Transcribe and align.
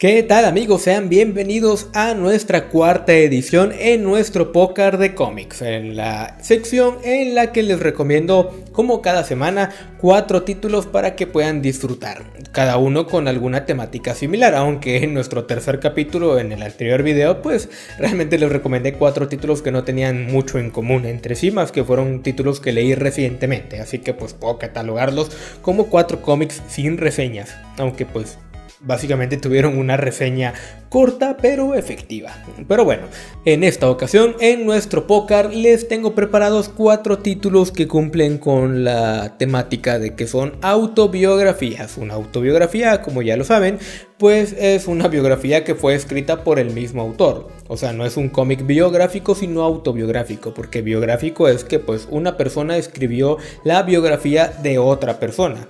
¿Qué 0.00 0.22
tal 0.22 0.44
amigos? 0.44 0.82
Sean 0.82 1.08
bienvenidos 1.08 1.88
a 1.92 2.14
nuestra 2.14 2.68
cuarta 2.68 3.14
edición 3.14 3.72
en 3.76 4.04
nuestro 4.04 4.52
pócar 4.52 4.96
de 4.96 5.12
cómics, 5.12 5.60
en 5.60 5.96
la 5.96 6.38
sección 6.40 6.98
en 7.02 7.34
la 7.34 7.50
que 7.50 7.64
les 7.64 7.80
recomiendo 7.80 8.56
como 8.70 9.02
cada 9.02 9.24
semana 9.24 9.70
cuatro 10.00 10.44
títulos 10.44 10.86
para 10.86 11.16
que 11.16 11.26
puedan 11.26 11.62
disfrutar, 11.62 12.22
cada 12.52 12.78
uno 12.78 13.08
con 13.08 13.26
alguna 13.26 13.66
temática 13.66 14.14
similar, 14.14 14.54
aunque 14.54 14.98
en 14.98 15.14
nuestro 15.14 15.46
tercer 15.46 15.80
capítulo 15.80 16.38
en 16.38 16.52
el 16.52 16.62
anterior 16.62 17.02
video 17.02 17.42
pues 17.42 17.68
realmente 17.98 18.38
les 18.38 18.52
recomendé 18.52 18.92
cuatro 18.92 19.26
títulos 19.26 19.62
que 19.62 19.72
no 19.72 19.82
tenían 19.82 20.28
mucho 20.30 20.60
en 20.60 20.70
común 20.70 21.06
entre 21.06 21.34
sí, 21.34 21.50
más 21.50 21.72
que 21.72 21.82
fueron 21.82 22.22
títulos 22.22 22.60
que 22.60 22.70
leí 22.70 22.94
recientemente, 22.94 23.80
así 23.80 23.98
que 23.98 24.14
pues 24.14 24.32
puedo 24.32 24.58
catalogarlos 24.58 25.32
como 25.60 25.88
cuatro 25.88 26.22
cómics 26.22 26.62
sin 26.68 26.98
reseñas, 26.98 27.56
aunque 27.78 28.06
pues 28.06 28.38
básicamente 28.80 29.36
tuvieron 29.36 29.76
una 29.76 29.96
reseña 29.96 30.54
corta 30.88 31.36
pero 31.40 31.74
efectiva. 31.74 32.30
Pero 32.66 32.84
bueno, 32.84 33.04
en 33.44 33.64
esta 33.64 33.90
ocasión 33.90 34.36
en 34.40 34.64
nuestro 34.64 35.06
pócar 35.06 35.52
les 35.52 35.88
tengo 35.88 36.14
preparados 36.14 36.68
cuatro 36.68 37.18
títulos 37.18 37.72
que 37.72 37.88
cumplen 37.88 38.38
con 38.38 38.84
la 38.84 39.36
temática 39.38 39.98
de 39.98 40.14
que 40.14 40.26
son 40.26 40.54
autobiografías. 40.62 41.98
Una 41.98 42.14
autobiografía, 42.14 43.02
como 43.02 43.22
ya 43.22 43.36
lo 43.36 43.44
saben, 43.44 43.78
pues 44.18 44.54
es 44.58 44.86
una 44.86 45.08
biografía 45.08 45.64
que 45.64 45.74
fue 45.74 45.94
escrita 45.94 46.42
por 46.42 46.58
el 46.58 46.70
mismo 46.70 47.02
autor. 47.02 47.48
O 47.68 47.76
sea, 47.76 47.92
no 47.92 48.06
es 48.06 48.16
un 48.16 48.28
cómic 48.28 48.66
biográfico, 48.66 49.34
sino 49.34 49.62
autobiográfico, 49.62 50.54
porque 50.54 50.82
biográfico 50.82 51.48
es 51.48 51.64
que 51.64 51.78
pues 51.78 52.08
una 52.10 52.36
persona 52.36 52.76
escribió 52.76 53.36
la 53.64 53.82
biografía 53.82 54.48
de 54.62 54.78
otra 54.78 55.20
persona. 55.20 55.66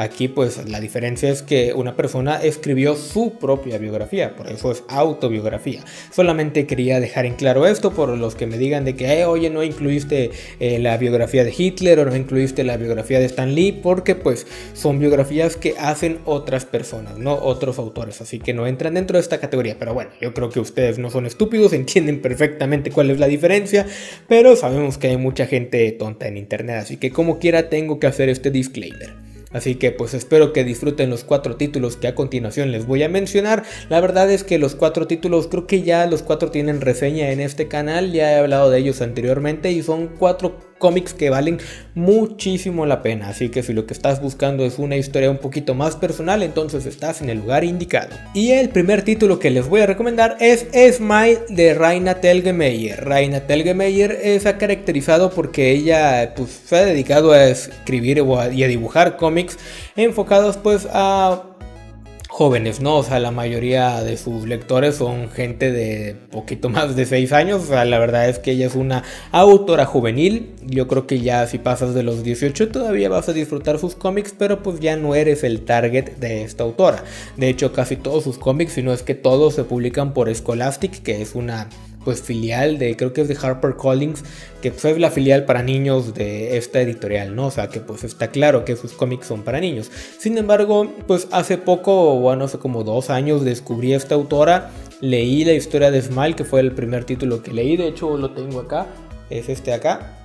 Aquí 0.00 0.28
pues 0.28 0.66
la 0.66 0.80
diferencia 0.80 1.28
es 1.28 1.42
que 1.42 1.74
una 1.74 1.94
persona 1.94 2.42
escribió 2.42 2.96
su 2.96 3.34
propia 3.38 3.76
biografía, 3.76 4.34
por 4.34 4.50
eso 4.50 4.72
es 4.72 4.82
autobiografía. 4.88 5.84
Solamente 6.10 6.66
quería 6.66 7.00
dejar 7.00 7.26
en 7.26 7.34
claro 7.34 7.66
esto 7.66 7.90
por 7.90 8.08
los 8.16 8.34
que 8.34 8.46
me 8.46 8.56
digan 8.56 8.86
de 8.86 8.96
que, 8.96 9.12
eh, 9.12 9.26
oye, 9.26 9.50
no 9.50 9.62
incluiste 9.62 10.30
eh, 10.58 10.78
la 10.78 10.96
biografía 10.96 11.44
de 11.44 11.52
Hitler 11.54 11.98
o 11.98 12.06
no 12.06 12.16
incluiste 12.16 12.64
la 12.64 12.78
biografía 12.78 13.18
de 13.18 13.26
Stan 13.26 13.54
Lee, 13.54 13.72
porque 13.72 14.14
pues 14.14 14.46
son 14.72 14.98
biografías 14.98 15.58
que 15.58 15.74
hacen 15.78 16.20
otras 16.24 16.64
personas, 16.64 17.18
no 17.18 17.34
otros 17.34 17.78
autores, 17.78 18.22
así 18.22 18.38
que 18.38 18.54
no 18.54 18.66
entran 18.66 18.94
dentro 18.94 19.18
de 19.18 19.20
esta 19.20 19.38
categoría. 19.38 19.76
Pero 19.78 19.92
bueno, 19.92 20.12
yo 20.18 20.32
creo 20.32 20.48
que 20.48 20.60
ustedes 20.60 20.98
no 20.98 21.10
son 21.10 21.26
estúpidos, 21.26 21.72
entienden 21.74 22.22
perfectamente 22.22 22.90
cuál 22.90 23.10
es 23.10 23.18
la 23.18 23.26
diferencia, 23.26 23.86
pero 24.26 24.56
sabemos 24.56 24.96
que 24.96 25.08
hay 25.08 25.18
mucha 25.18 25.44
gente 25.44 25.92
tonta 25.92 26.26
en 26.26 26.38
internet, 26.38 26.76
así 26.76 26.96
que 26.96 27.10
como 27.10 27.38
quiera 27.38 27.68
tengo 27.68 28.00
que 28.00 28.06
hacer 28.06 28.30
este 28.30 28.50
disclaimer. 28.50 29.19
Así 29.52 29.74
que 29.74 29.90
pues 29.90 30.14
espero 30.14 30.52
que 30.52 30.64
disfruten 30.64 31.10
los 31.10 31.24
cuatro 31.24 31.56
títulos 31.56 31.96
que 31.96 32.08
a 32.08 32.14
continuación 32.14 32.70
les 32.70 32.86
voy 32.86 33.02
a 33.02 33.08
mencionar. 33.08 33.64
La 33.88 34.00
verdad 34.00 34.30
es 34.30 34.44
que 34.44 34.58
los 34.58 34.74
cuatro 34.74 35.06
títulos 35.06 35.48
creo 35.48 35.66
que 35.66 35.82
ya 35.82 36.06
los 36.06 36.22
cuatro 36.22 36.50
tienen 36.50 36.80
reseña 36.80 37.30
en 37.30 37.40
este 37.40 37.68
canal, 37.68 38.12
ya 38.12 38.32
he 38.32 38.38
hablado 38.38 38.70
de 38.70 38.78
ellos 38.78 39.02
anteriormente 39.02 39.72
y 39.72 39.82
son 39.82 40.08
cuatro 40.08 40.69
cómics 40.80 41.14
que 41.14 41.30
valen 41.30 41.58
muchísimo 41.94 42.86
la 42.86 43.02
pena. 43.02 43.28
Así 43.28 43.50
que 43.50 43.62
si 43.62 43.72
lo 43.72 43.86
que 43.86 43.94
estás 43.94 44.20
buscando 44.20 44.64
es 44.64 44.80
una 44.80 44.96
historia 44.96 45.30
un 45.30 45.38
poquito 45.38 45.74
más 45.74 45.94
personal, 45.94 46.42
entonces 46.42 46.86
estás 46.86 47.22
en 47.22 47.30
el 47.30 47.38
lugar 47.38 47.62
indicado. 47.62 48.16
Y 48.34 48.50
el 48.50 48.70
primer 48.70 49.02
título 49.02 49.38
que 49.38 49.50
les 49.50 49.68
voy 49.68 49.82
a 49.82 49.86
recomendar 49.86 50.36
es 50.40 50.66
Smile 50.96 51.40
de 51.48 51.74
Raina 51.74 52.20
Telgemeier. 52.20 53.04
Raina 53.04 53.46
Telgemeier 53.46 54.18
es 54.22 54.42
caracterizado 54.58 55.30
porque 55.30 55.70
ella 55.70 56.34
pues, 56.34 56.62
se 56.64 56.76
ha 56.76 56.84
dedicado 56.84 57.30
a 57.30 57.44
escribir 57.44 58.24
y 58.52 58.64
a 58.64 58.68
dibujar 58.68 59.16
cómics 59.16 59.58
enfocados 59.94 60.56
pues 60.56 60.88
a 60.90 61.49
jóvenes, 62.30 62.80
¿no? 62.80 62.96
O 62.96 63.02
sea, 63.02 63.18
la 63.18 63.32
mayoría 63.32 64.02
de 64.02 64.16
sus 64.16 64.46
lectores 64.46 64.94
son 64.94 65.28
gente 65.30 65.72
de 65.72 66.16
poquito 66.30 66.68
más 66.70 66.96
de 66.96 67.04
6 67.04 67.32
años. 67.32 67.62
O 67.64 67.66
sea, 67.66 67.84
la 67.84 67.98
verdad 67.98 68.28
es 68.28 68.38
que 68.38 68.52
ella 68.52 68.66
es 68.66 68.76
una 68.76 69.02
autora 69.32 69.84
juvenil. 69.84 70.54
Yo 70.64 70.88
creo 70.88 71.06
que 71.06 71.20
ya 71.20 71.46
si 71.46 71.58
pasas 71.58 71.92
de 71.92 72.02
los 72.02 72.22
18 72.22 72.70
todavía 72.70 73.08
vas 73.08 73.28
a 73.28 73.32
disfrutar 73.32 73.78
sus 73.78 73.94
cómics, 73.94 74.34
pero 74.36 74.62
pues 74.62 74.80
ya 74.80 74.96
no 74.96 75.14
eres 75.14 75.44
el 75.44 75.62
target 75.62 76.16
de 76.16 76.44
esta 76.44 76.64
autora. 76.64 77.04
De 77.36 77.48
hecho, 77.48 77.72
casi 77.72 77.96
todos 77.96 78.24
sus 78.24 78.38
cómics, 78.38 78.72
si 78.74 78.82
no 78.82 78.92
es 78.92 79.02
que 79.02 79.14
todos, 79.14 79.54
se 79.54 79.64
publican 79.64 80.14
por 80.14 80.32
Scholastic, 80.34 81.02
que 81.02 81.20
es 81.20 81.34
una 81.34 81.68
pues 82.04 82.22
filial 82.22 82.78
de, 82.78 82.96
creo 82.96 83.12
que 83.12 83.20
es 83.20 83.28
de 83.28 83.36
Harper 83.40 83.74
Collins, 83.76 84.24
que 84.62 84.68
es 84.68 84.98
la 84.98 85.10
filial 85.10 85.44
para 85.44 85.62
niños 85.62 86.14
de 86.14 86.56
esta 86.56 86.80
editorial, 86.80 87.34
¿no? 87.34 87.46
O 87.46 87.50
sea, 87.50 87.68
que 87.68 87.80
pues 87.80 88.04
está 88.04 88.28
claro 88.28 88.64
que 88.64 88.76
sus 88.76 88.92
cómics 88.92 89.26
son 89.26 89.42
para 89.42 89.60
niños. 89.60 89.90
Sin 90.18 90.38
embargo, 90.38 90.92
pues 91.06 91.28
hace 91.30 91.58
poco, 91.58 92.18
bueno, 92.18 92.44
hace 92.44 92.58
como 92.58 92.84
dos 92.84 93.10
años 93.10 93.44
descubrí 93.44 93.92
a 93.92 93.96
esta 93.96 94.14
autora, 94.14 94.70
leí 95.00 95.44
la 95.44 95.52
historia 95.52 95.90
de 95.90 96.00
Smile, 96.00 96.34
que 96.34 96.44
fue 96.44 96.60
el 96.60 96.72
primer 96.72 97.04
título 97.04 97.42
que 97.42 97.52
leí, 97.52 97.76
de 97.76 97.88
hecho 97.88 98.16
lo 98.16 98.30
tengo 98.30 98.60
acá, 98.60 98.86
es 99.28 99.48
este 99.48 99.72
acá. 99.72 100.16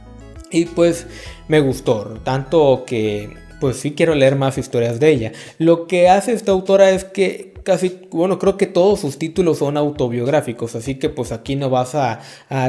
Y 0.52 0.66
pues 0.66 1.08
me 1.47 1.59
gustó, 1.59 2.19
tanto 2.24 2.84
que 2.85 3.34
pues 3.59 3.78
sí 3.78 3.91
quiero 3.91 4.16
leer 4.16 4.35
más 4.35 4.58
historias 4.58 5.00
de 5.00 5.09
ella. 5.09 5.31
Lo 5.58 5.88
que 5.88 6.08
hace 6.08 6.34
esta 6.34 6.52
autora 6.52 6.91
es 6.91 7.03
que 7.03 7.54
casi, 7.66 8.00
bueno, 8.12 8.40
creo 8.40 8.56
que 8.56 8.68
todos 8.68 9.02
sus 9.02 9.18
títulos 9.18 9.58
son 9.58 9.76
autobiográficos, 9.76 10.76
así 10.76 10.96
que 10.96 11.09
pues 11.09 11.34
aquí 11.34 11.58
no 11.58 11.70
vas 11.70 11.96
a, 11.96 12.22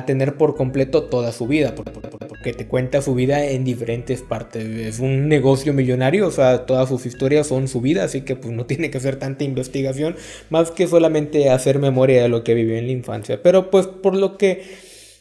tener 0.07 0.37
por 0.37 0.57
completo 0.57 1.05
toda 1.05 1.31
su 1.31 1.47
vida, 1.47 1.75
porque, 1.77 2.53
te 2.53 2.67
cuenta 2.67 3.03
su 3.03 3.15
vida 3.15 3.45
en 3.45 3.65
diferentes 3.65 4.23
partes. 4.23 4.65
Es 4.65 4.99
un 4.99 5.29
negocio 5.29 5.73
millonario, 5.73 6.27
o 6.27 6.31
sea, 6.31 6.65
todas 6.67 6.89
sus 6.89 7.07
historias 7.07 7.47
son 7.47 7.69
su 7.69 7.81
vida, 7.81 8.05
así 8.05 8.23
que 8.23 8.35
pues 8.35 8.53
no 8.53 8.67
tiene 8.67 8.91
que 8.91 8.99
hacer 8.99 9.17
tanta 9.17 9.45
investigación, 9.45 10.17
más 10.51 10.73
que 10.73 10.87
solamente 10.89 11.51
hacer 11.51 11.79
memoria 11.79 12.23
de 12.23 12.29
lo 12.29 12.43
que 12.43 12.55
vivió 12.55 12.77
en 12.77 12.87
la 12.87 12.93
infancia. 12.93 13.43
Pero 13.43 13.71
pues 13.71 13.87
por 13.87 14.17
lo 14.17 14.39
que 14.39 14.65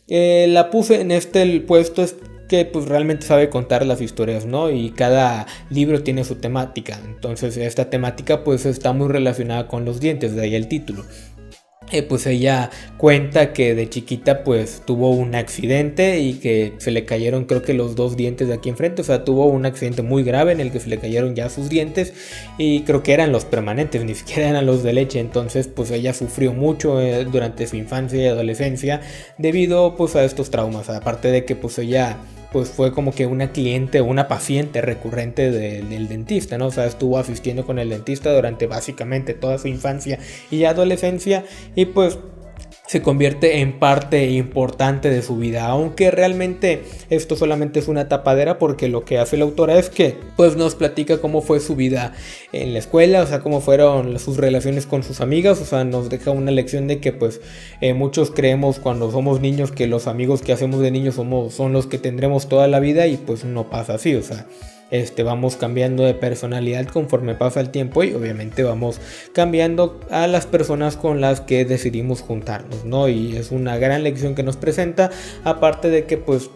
eh, 0.07 0.47
la 0.49 0.71
puse 0.71 1.01
en 1.01 1.11
este 1.11 1.59
puesto 1.61 2.01
es 2.01 2.15
que 2.47 2.65
pues 2.65 2.85
realmente 2.85 3.25
sabe 3.25 3.49
contar 3.49 3.85
las 3.85 4.01
historias, 4.01 4.45
¿no? 4.45 4.69
Y 4.69 4.91
cada 4.91 5.47
libro 5.69 6.03
tiene 6.03 6.23
su 6.23 6.35
temática. 6.35 6.99
Entonces 7.05 7.57
esta 7.57 7.89
temática 7.89 8.43
pues 8.43 8.65
está 8.65 8.93
muy 8.93 9.07
relacionada 9.07 9.67
con 9.67 9.85
los 9.85 9.99
dientes, 9.99 10.35
de 10.35 10.41
ahí 10.43 10.55
el 10.55 10.67
título. 10.67 11.03
Eh, 11.91 12.01
pues 12.01 12.25
ella 12.25 12.71
cuenta 12.97 13.53
que 13.53 13.75
de 13.75 13.87
chiquita 13.87 14.43
pues 14.43 14.81
tuvo 14.85 15.11
un 15.11 15.35
accidente 15.35 16.19
y 16.19 16.33
que 16.33 16.73
se 16.79 16.89
le 16.89 17.05
cayeron 17.05 17.45
creo 17.45 17.61
que 17.61 17.75
los 17.75 17.95
dos 17.95 18.17
dientes 18.17 18.47
de 18.47 18.55
aquí 18.55 18.69
enfrente, 18.69 19.03
o 19.03 19.05
sea 19.05 19.23
tuvo 19.23 19.45
un 19.45 19.67
accidente 19.67 20.01
muy 20.01 20.23
grave 20.23 20.51
en 20.51 20.61
el 20.61 20.71
que 20.71 20.79
se 20.79 20.89
le 20.89 20.97
cayeron 20.97 21.35
ya 21.35 21.47
sus 21.49 21.69
dientes 21.69 22.13
y 22.57 22.81
creo 22.81 23.03
que 23.03 23.13
eran 23.13 23.31
los 23.31 23.45
permanentes, 23.45 24.03
ni 24.05 24.15
siquiera 24.15 24.49
eran 24.49 24.65
los 24.65 24.81
de 24.81 24.93
leche, 24.93 25.19
entonces 25.19 25.67
pues 25.67 25.91
ella 25.91 26.13
sufrió 26.15 26.53
mucho 26.53 26.99
eh, 26.99 27.23
durante 27.25 27.67
su 27.67 27.75
infancia 27.75 28.19
y 28.19 28.25
adolescencia 28.25 29.01
debido 29.37 29.95
pues 29.95 30.15
a 30.15 30.23
estos 30.23 30.49
traumas, 30.49 30.89
aparte 30.89 31.27
de 31.27 31.45
que 31.45 31.55
pues 31.55 31.77
ella 31.77 32.17
pues 32.55 32.69
fue 32.69 32.93
como 32.93 33.13
que 33.13 33.25
una 33.25 33.51
cliente, 33.51 33.99
una 33.99 34.29
paciente 34.29 34.79
recurrente 34.79 35.51
del 35.51 36.07
dentista, 36.07 36.57
¿no? 36.57 36.67
O 36.67 36.71
sea, 36.71 36.85
estuvo 36.85 37.17
asistiendo 37.17 37.65
con 37.65 37.79
el 37.79 37.89
dentista 37.89 38.33
durante 38.33 38.65
básicamente 38.65 39.33
toda 39.33 39.57
su 39.57 39.67
infancia 39.67 40.19
y 40.49 40.63
adolescencia 40.63 41.43
y 41.75 41.87
pues 41.87 42.17
se 42.87 43.01
convierte 43.01 43.61
en 43.61 43.79
parte 43.79 44.29
importante 44.31 45.09
de 45.09 45.21
su 45.21 45.37
vida, 45.37 45.65
aunque 45.65 46.11
realmente 46.11 46.83
esto 47.09 47.35
solamente 47.35 47.79
es 47.79 47.87
una 47.87 48.07
tapadera 48.07 48.59
porque 48.59 48.87
lo 48.87 49.05
que 49.05 49.17
hace 49.17 49.37
la 49.37 49.45
autora 49.45 49.79
es 49.79 49.89
que 49.89 50.17
pues 50.35 50.55
nos 50.55 50.75
platica 50.75 51.19
cómo 51.19 51.41
fue 51.41 51.59
su 51.59 51.75
vida 51.75 52.13
en 52.51 52.73
la 52.73 52.79
escuela, 52.79 53.23
o 53.23 53.27
sea, 53.27 53.39
cómo 53.39 53.59
fueron 53.61 54.19
sus 54.19 54.37
relaciones 54.37 54.85
con 54.85 55.03
sus 55.03 55.21
amigas, 55.21 55.59
o 55.61 55.65
sea, 55.65 55.83
nos 55.83 56.09
deja 56.09 56.31
una 56.31 56.51
lección 56.51 56.87
de 56.87 56.99
que 56.99 57.11
pues 57.11 57.41
eh, 57.81 57.93
muchos 57.93 58.31
creemos 58.31 58.79
cuando 58.79 59.11
somos 59.11 59.41
niños 59.41 59.71
que 59.71 59.87
los 59.87 60.07
amigos 60.07 60.41
que 60.41 60.53
hacemos 60.53 60.79
de 60.81 60.91
niños 60.91 61.15
somos, 61.15 61.53
son 61.53 61.73
los 61.73 61.87
que 61.87 61.97
tendremos 61.97 62.47
toda 62.47 62.67
la 62.67 62.79
vida 62.79 63.07
y 63.07 63.17
pues 63.17 63.45
no 63.45 63.69
pasa 63.69 63.95
así, 63.95 64.13
o 64.15 64.21
sea, 64.21 64.45
este, 64.91 65.23
vamos 65.23 65.55
cambiando 65.55 66.03
de 66.03 66.13
personalidad 66.13 66.85
conforme 66.87 67.35
pasa 67.35 67.59
el 67.59 67.69
tiempo 67.69 68.03
y 68.03 68.13
obviamente 68.13 68.63
vamos 68.63 68.99
cambiando 69.33 69.99
a 70.09 70.27
las 70.27 70.45
personas 70.45 70.97
con 70.97 71.21
las 71.21 71.41
que 71.41 71.65
decidimos 71.65 72.21
juntarnos, 72.21 72.85
¿no? 72.85 73.09
Y 73.09 73.35
es 73.35 73.51
una 73.51 73.77
gran 73.77 74.03
lección 74.03 74.35
que 74.35 74.43
nos 74.43 74.57
presenta, 74.57 75.09
aparte 75.43 75.89
de 75.89 76.05
que 76.05 76.17
pues 76.17 76.49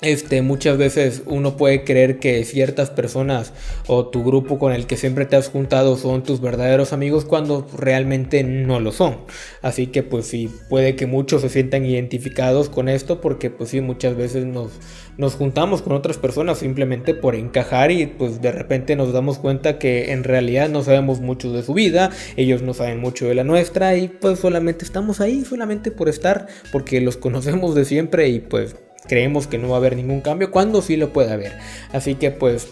este, 0.00 0.42
muchas 0.42 0.78
veces 0.78 1.22
uno 1.26 1.56
puede 1.56 1.82
creer 1.82 2.20
que 2.20 2.44
ciertas 2.44 2.90
personas 2.90 3.52
o 3.88 4.06
tu 4.06 4.22
grupo 4.22 4.58
con 4.58 4.72
el 4.72 4.86
que 4.86 4.96
siempre 4.96 5.26
te 5.26 5.34
has 5.34 5.48
juntado 5.48 5.96
son 5.96 6.22
tus 6.22 6.40
verdaderos 6.40 6.92
amigos 6.92 7.24
cuando 7.24 7.66
realmente 7.76 8.44
no 8.44 8.78
lo 8.78 8.92
son. 8.92 9.18
Así 9.60 9.88
que 9.88 10.04
pues 10.04 10.26
sí, 10.26 10.50
puede 10.68 10.94
que 10.94 11.06
muchos 11.06 11.42
se 11.42 11.48
sientan 11.48 11.84
identificados 11.84 12.68
con 12.68 12.88
esto 12.88 13.20
porque 13.20 13.50
pues 13.50 13.70
sí, 13.70 13.80
muchas 13.80 14.16
veces 14.16 14.46
nos, 14.46 14.70
nos 15.16 15.34
juntamos 15.34 15.82
con 15.82 15.94
otras 15.94 16.16
personas 16.16 16.58
simplemente 16.58 17.14
por 17.14 17.34
encajar 17.34 17.90
y 17.90 18.06
pues 18.06 18.40
de 18.40 18.52
repente 18.52 18.94
nos 18.94 19.12
damos 19.12 19.38
cuenta 19.38 19.78
que 19.78 20.12
en 20.12 20.22
realidad 20.22 20.68
no 20.68 20.84
sabemos 20.84 21.20
mucho 21.20 21.52
de 21.52 21.64
su 21.64 21.74
vida, 21.74 22.10
ellos 22.36 22.62
no 22.62 22.72
saben 22.72 23.00
mucho 23.00 23.26
de 23.26 23.34
la 23.34 23.42
nuestra 23.42 23.96
y 23.96 24.06
pues 24.06 24.38
solamente 24.38 24.84
estamos 24.84 25.20
ahí, 25.20 25.44
solamente 25.44 25.90
por 25.90 26.08
estar, 26.08 26.46
porque 26.70 27.00
los 27.00 27.16
conocemos 27.28 27.74
de 27.74 27.84
siempre 27.84 28.28
y 28.28 28.38
pues 28.38 28.76
creemos 29.08 29.46
que 29.46 29.58
no 29.58 29.70
va 29.70 29.76
a 29.76 29.78
haber 29.78 29.96
ningún 29.96 30.20
cambio, 30.20 30.50
cuando 30.50 30.82
sí 30.82 30.96
lo 30.96 31.12
puede 31.12 31.32
haber. 31.32 31.58
Así 31.92 32.14
que 32.14 32.30
pues 32.30 32.68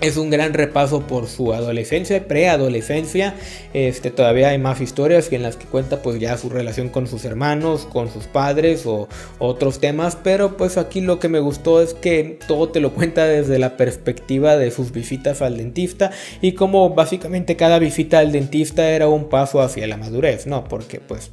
es 0.00 0.16
un 0.16 0.28
gran 0.28 0.54
repaso 0.54 1.06
por 1.06 1.28
su 1.28 1.52
adolescencia, 1.54 2.26
preadolescencia. 2.26 3.34
Este, 3.72 4.10
todavía 4.10 4.48
hay 4.50 4.58
más 4.58 4.80
historias 4.80 5.32
en 5.32 5.42
las 5.42 5.56
que 5.56 5.66
cuenta 5.66 6.02
pues 6.02 6.18
ya 6.20 6.36
su 6.36 6.50
relación 6.50 6.88
con 6.88 7.06
sus 7.06 7.24
hermanos, 7.24 7.86
con 7.90 8.10
sus 8.10 8.26
padres 8.26 8.86
o 8.86 9.08
otros 9.38 9.80
temas. 9.80 10.16
Pero 10.22 10.56
pues 10.56 10.76
aquí 10.76 11.00
lo 11.00 11.18
que 11.20 11.28
me 11.28 11.38
gustó 11.38 11.80
es 11.80 11.94
que 11.94 12.38
todo 12.46 12.68
te 12.68 12.80
lo 12.80 12.92
cuenta 12.92 13.26
desde 13.26 13.58
la 13.58 13.76
perspectiva 13.76 14.56
de 14.56 14.70
sus 14.70 14.92
visitas 14.92 15.42
al 15.42 15.56
dentista 15.56 16.10
y 16.40 16.52
como 16.52 16.90
básicamente 16.90 17.56
cada 17.56 17.78
visita 17.78 18.18
al 18.18 18.32
dentista 18.32 18.90
era 18.90 19.08
un 19.08 19.28
paso 19.28 19.60
hacia 19.60 19.86
la 19.86 19.96
madurez, 19.96 20.46
¿no? 20.46 20.64
Porque 20.64 21.00
pues 21.00 21.30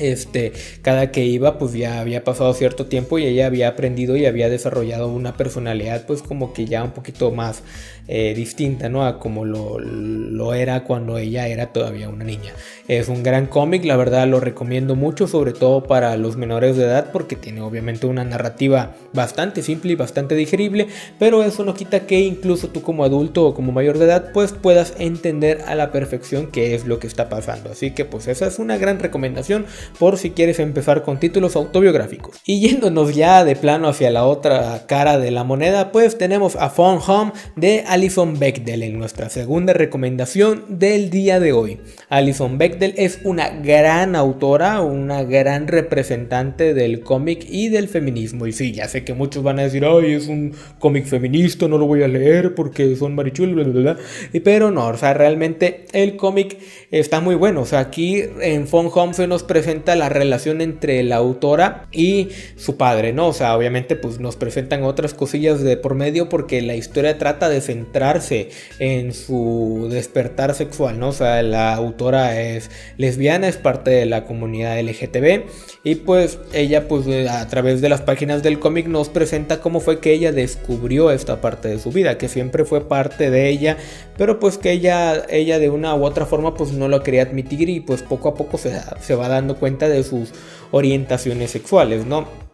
este, 0.00 0.52
cada 0.82 1.10
que 1.10 1.24
iba 1.24 1.58
pues 1.58 1.72
ya 1.72 2.00
había 2.00 2.24
pasado 2.24 2.52
cierto 2.54 2.86
tiempo 2.86 3.18
y 3.18 3.26
ella 3.26 3.46
había 3.46 3.68
aprendido 3.68 4.16
y 4.16 4.26
había 4.26 4.48
desarrollado 4.48 5.08
una 5.08 5.36
personalidad 5.36 6.06
pues 6.06 6.22
como 6.22 6.52
que 6.52 6.66
ya 6.66 6.84
un 6.84 6.92
poquito 6.92 7.30
más 7.30 7.62
eh, 8.10 8.32
distinta, 8.34 8.88
¿no? 8.88 9.04
A 9.06 9.18
como 9.18 9.44
lo, 9.44 9.78
lo, 9.78 10.54
era 10.54 10.84
cuando 10.84 11.18
ella 11.18 11.46
era 11.46 11.72
todavía 11.72 12.08
una 12.08 12.24
niña. 12.24 12.54
Es 12.88 13.08
un 13.08 13.22
gran 13.22 13.46
cómic, 13.46 13.84
la 13.84 13.96
verdad 13.96 14.26
lo 14.26 14.40
recomiendo 14.40 14.96
mucho, 14.96 15.28
sobre 15.28 15.52
todo 15.52 15.84
para 15.84 16.16
los 16.16 16.38
menores 16.38 16.78
de 16.78 16.84
edad, 16.84 17.10
porque 17.12 17.36
tiene 17.36 17.60
obviamente 17.60 18.06
una 18.06 18.24
narrativa 18.24 18.94
bastante 19.12 19.62
simple 19.62 19.92
y 19.92 19.96
bastante 19.96 20.34
digerible, 20.34 20.88
pero 21.18 21.44
eso 21.44 21.64
no 21.64 21.74
quita 21.74 22.06
que 22.06 22.20
incluso 22.20 22.68
tú 22.68 22.80
como 22.80 23.04
adulto 23.04 23.44
o 23.44 23.54
como 23.54 23.72
mayor 23.72 23.98
de 23.98 24.06
edad, 24.06 24.30
pues 24.32 24.52
puedas 24.52 24.94
entender 24.98 25.62
a 25.66 25.74
la 25.74 25.92
perfección 25.92 26.46
qué 26.50 26.74
es 26.74 26.86
lo 26.86 26.98
que 26.98 27.06
está 27.06 27.28
pasando. 27.28 27.70
Así 27.70 27.90
que 27.90 28.06
pues 28.06 28.26
esa 28.26 28.46
es 28.46 28.58
una 28.58 28.78
gran 28.78 29.00
recomendación 29.00 29.66
por 29.98 30.16
si 30.16 30.30
quieres 30.30 30.58
empezar 30.60 31.02
con 31.02 31.20
títulos 31.20 31.56
autobiográficos. 31.56 32.38
Y 32.46 32.60
yéndonos 32.60 33.14
ya 33.14 33.44
de 33.44 33.54
plano 33.54 33.88
hacia 33.88 34.10
la 34.10 34.24
otra 34.24 34.86
cara 34.86 35.18
de 35.18 35.30
la 35.30 35.44
moneda, 35.44 35.92
pues 35.92 36.16
tenemos 36.16 36.56
a 36.56 36.70
Phone 36.70 37.00
Home 37.06 37.32
de 37.54 37.84
Alison 37.98 38.38
Bechdel 38.38 38.84
en 38.84 38.96
nuestra 38.96 39.28
segunda 39.28 39.72
recomendación 39.72 40.62
del 40.68 41.10
día 41.10 41.40
de 41.40 41.50
hoy. 41.50 41.80
Alison 42.08 42.56
Bechdel 42.56 42.94
es 42.96 43.18
una 43.24 43.50
gran 43.50 44.14
autora, 44.14 44.82
una 44.82 45.24
gran 45.24 45.66
representante 45.66 46.74
del 46.74 47.00
cómic 47.00 47.44
y 47.50 47.70
del 47.70 47.88
feminismo. 47.88 48.46
Y 48.46 48.52
sí, 48.52 48.70
ya 48.70 48.86
sé 48.86 49.02
que 49.02 49.14
muchos 49.14 49.42
van 49.42 49.58
a 49.58 49.62
decir, 49.62 49.84
ay, 49.84 50.12
es 50.12 50.28
un 50.28 50.54
cómic 50.78 51.06
feminista, 51.06 51.66
no 51.66 51.76
lo 51.76 51.88
voy 51.88 52.04
a 52.04 52.08
leer 52.08 52.54
porque 52.54 52.94
son 52.94 53.16
marichulos, 53.16 53.56
bla, 53.56 53.64
bla, 53.64 53.80
bla. 53.80 54.40
Pero 54.44 54.70
no, 54.70 54.86
o 54.86 54.96
sea, 54.96 55.12
realmente 55.12 55.86
el 55.90 56.14
cómic 56.14 56.56
está 56.92 57.20
muy 57.20 57.34
bueno. 57.34 57.62
O 57.62 57.66
sea, 57.66 57.80
aquí 57.80 58.22
en 58.40 58.68
Phone 58.68 58.90
Home 58.94 59.14
se 59.14 59.26
nos 59.26 59.42
presenta 59.42 59.96
la 59.96 60.08
relación 60.08 60.60
entre 60.60 61.02
la 61.02 61.16
autora 61.16 61.88
y 61.90 62.28
su 62.54 62.76
padre, 62.76 63.12
¿no? 63.12 63.26
O 63.26 63.32
sea, 63.32 63.56
obviamente 63.56 63.96
pues 63.96 64.20
nos 64.20 64.36
presentan 64.36 64.84
otras 64.84 65.14
cosillas 65.14 65.64
de 65.64 65.76
por 65.76 65.96
medio 65.96 66.28
porque 66.28 66.62
la 66.62 66.76
historia 66.76 67.18
trata 67.18 67.48
de 67.48 67.60
sentir 67.60 67.87
centrarse 67.88 68.50
en 68.78 69.12
su 69.12 69.88
despertar 69.90 70.54
sexual, 70.54 70.98
¿no? 70.98 71.08
O 71.08 71.12
sea, 71.12 71.42
la 71.42 71.74
autora 71.74 72.40
es 72.40 72.70
lesbiana, 72.96 73.48
es 73.48 73.56
parte 73.56 73.90
de 73.90 74.06
la 74.06 74.24
comunidad 74.24 74.78
LGTB 74.80 75.44
y 75.84 75.94
pues 75.96 76.38
ella 76.52 76.86
pues 76.86 77.06
a 77.28 77.46
través 77.48 77.80
de 77.80 77.88
las 77.88 78.02
páginas 78.02 78.42
del 78.42 78.58
cómic 78.58 78.86
nos 78.86 79.08
presenta 79.08 79.60
cómo 79.60 79.80
fue 79.80 80.00
que 80.00 80.12
ella 80.12 80.32
descubrió 80.32 81.10
esta 81.10 81.40
parte 81.40 81.68
de 81.68 81.78
su 81.78 81.90
vida, 81.90 82.18
que 82.18 82.28
siempre 82.28 82.64
fue 82.64 82.86
parte 82.86 83.30
de 83.30 83.48
ella, 83.48 83.78
pero 84.16 84.38
pues 84.38 84.58
que 84.58 84.72
ella, 84.72 85.24
ella 85.30 85.58
de 85.58 85.70
una 85.70 85.94
u 85.94 86.04
otra 86.04 86.26
forma 86.26 86.54
pues 86.54 86.72
no 86.72 86.88
lo 86.88 87.02
quería 87.02 87.22
admitir 87.22 87.68
y 87.68 87.80
pues 87.80 88.02
poco 88.02 88.28
a 88.28 88.34
poco 88.34 88.58
se, 88.58 88.78
se 89.00 89.14
va 89.14 89.28
dando 89.28 89.56
cuenta 89.56 89.88
de 89.88 90.04
sus 90.04 90.32
orientaciones 90.70 91.50
sexuales, 91.50 92.04
¿no? 92.04 92.47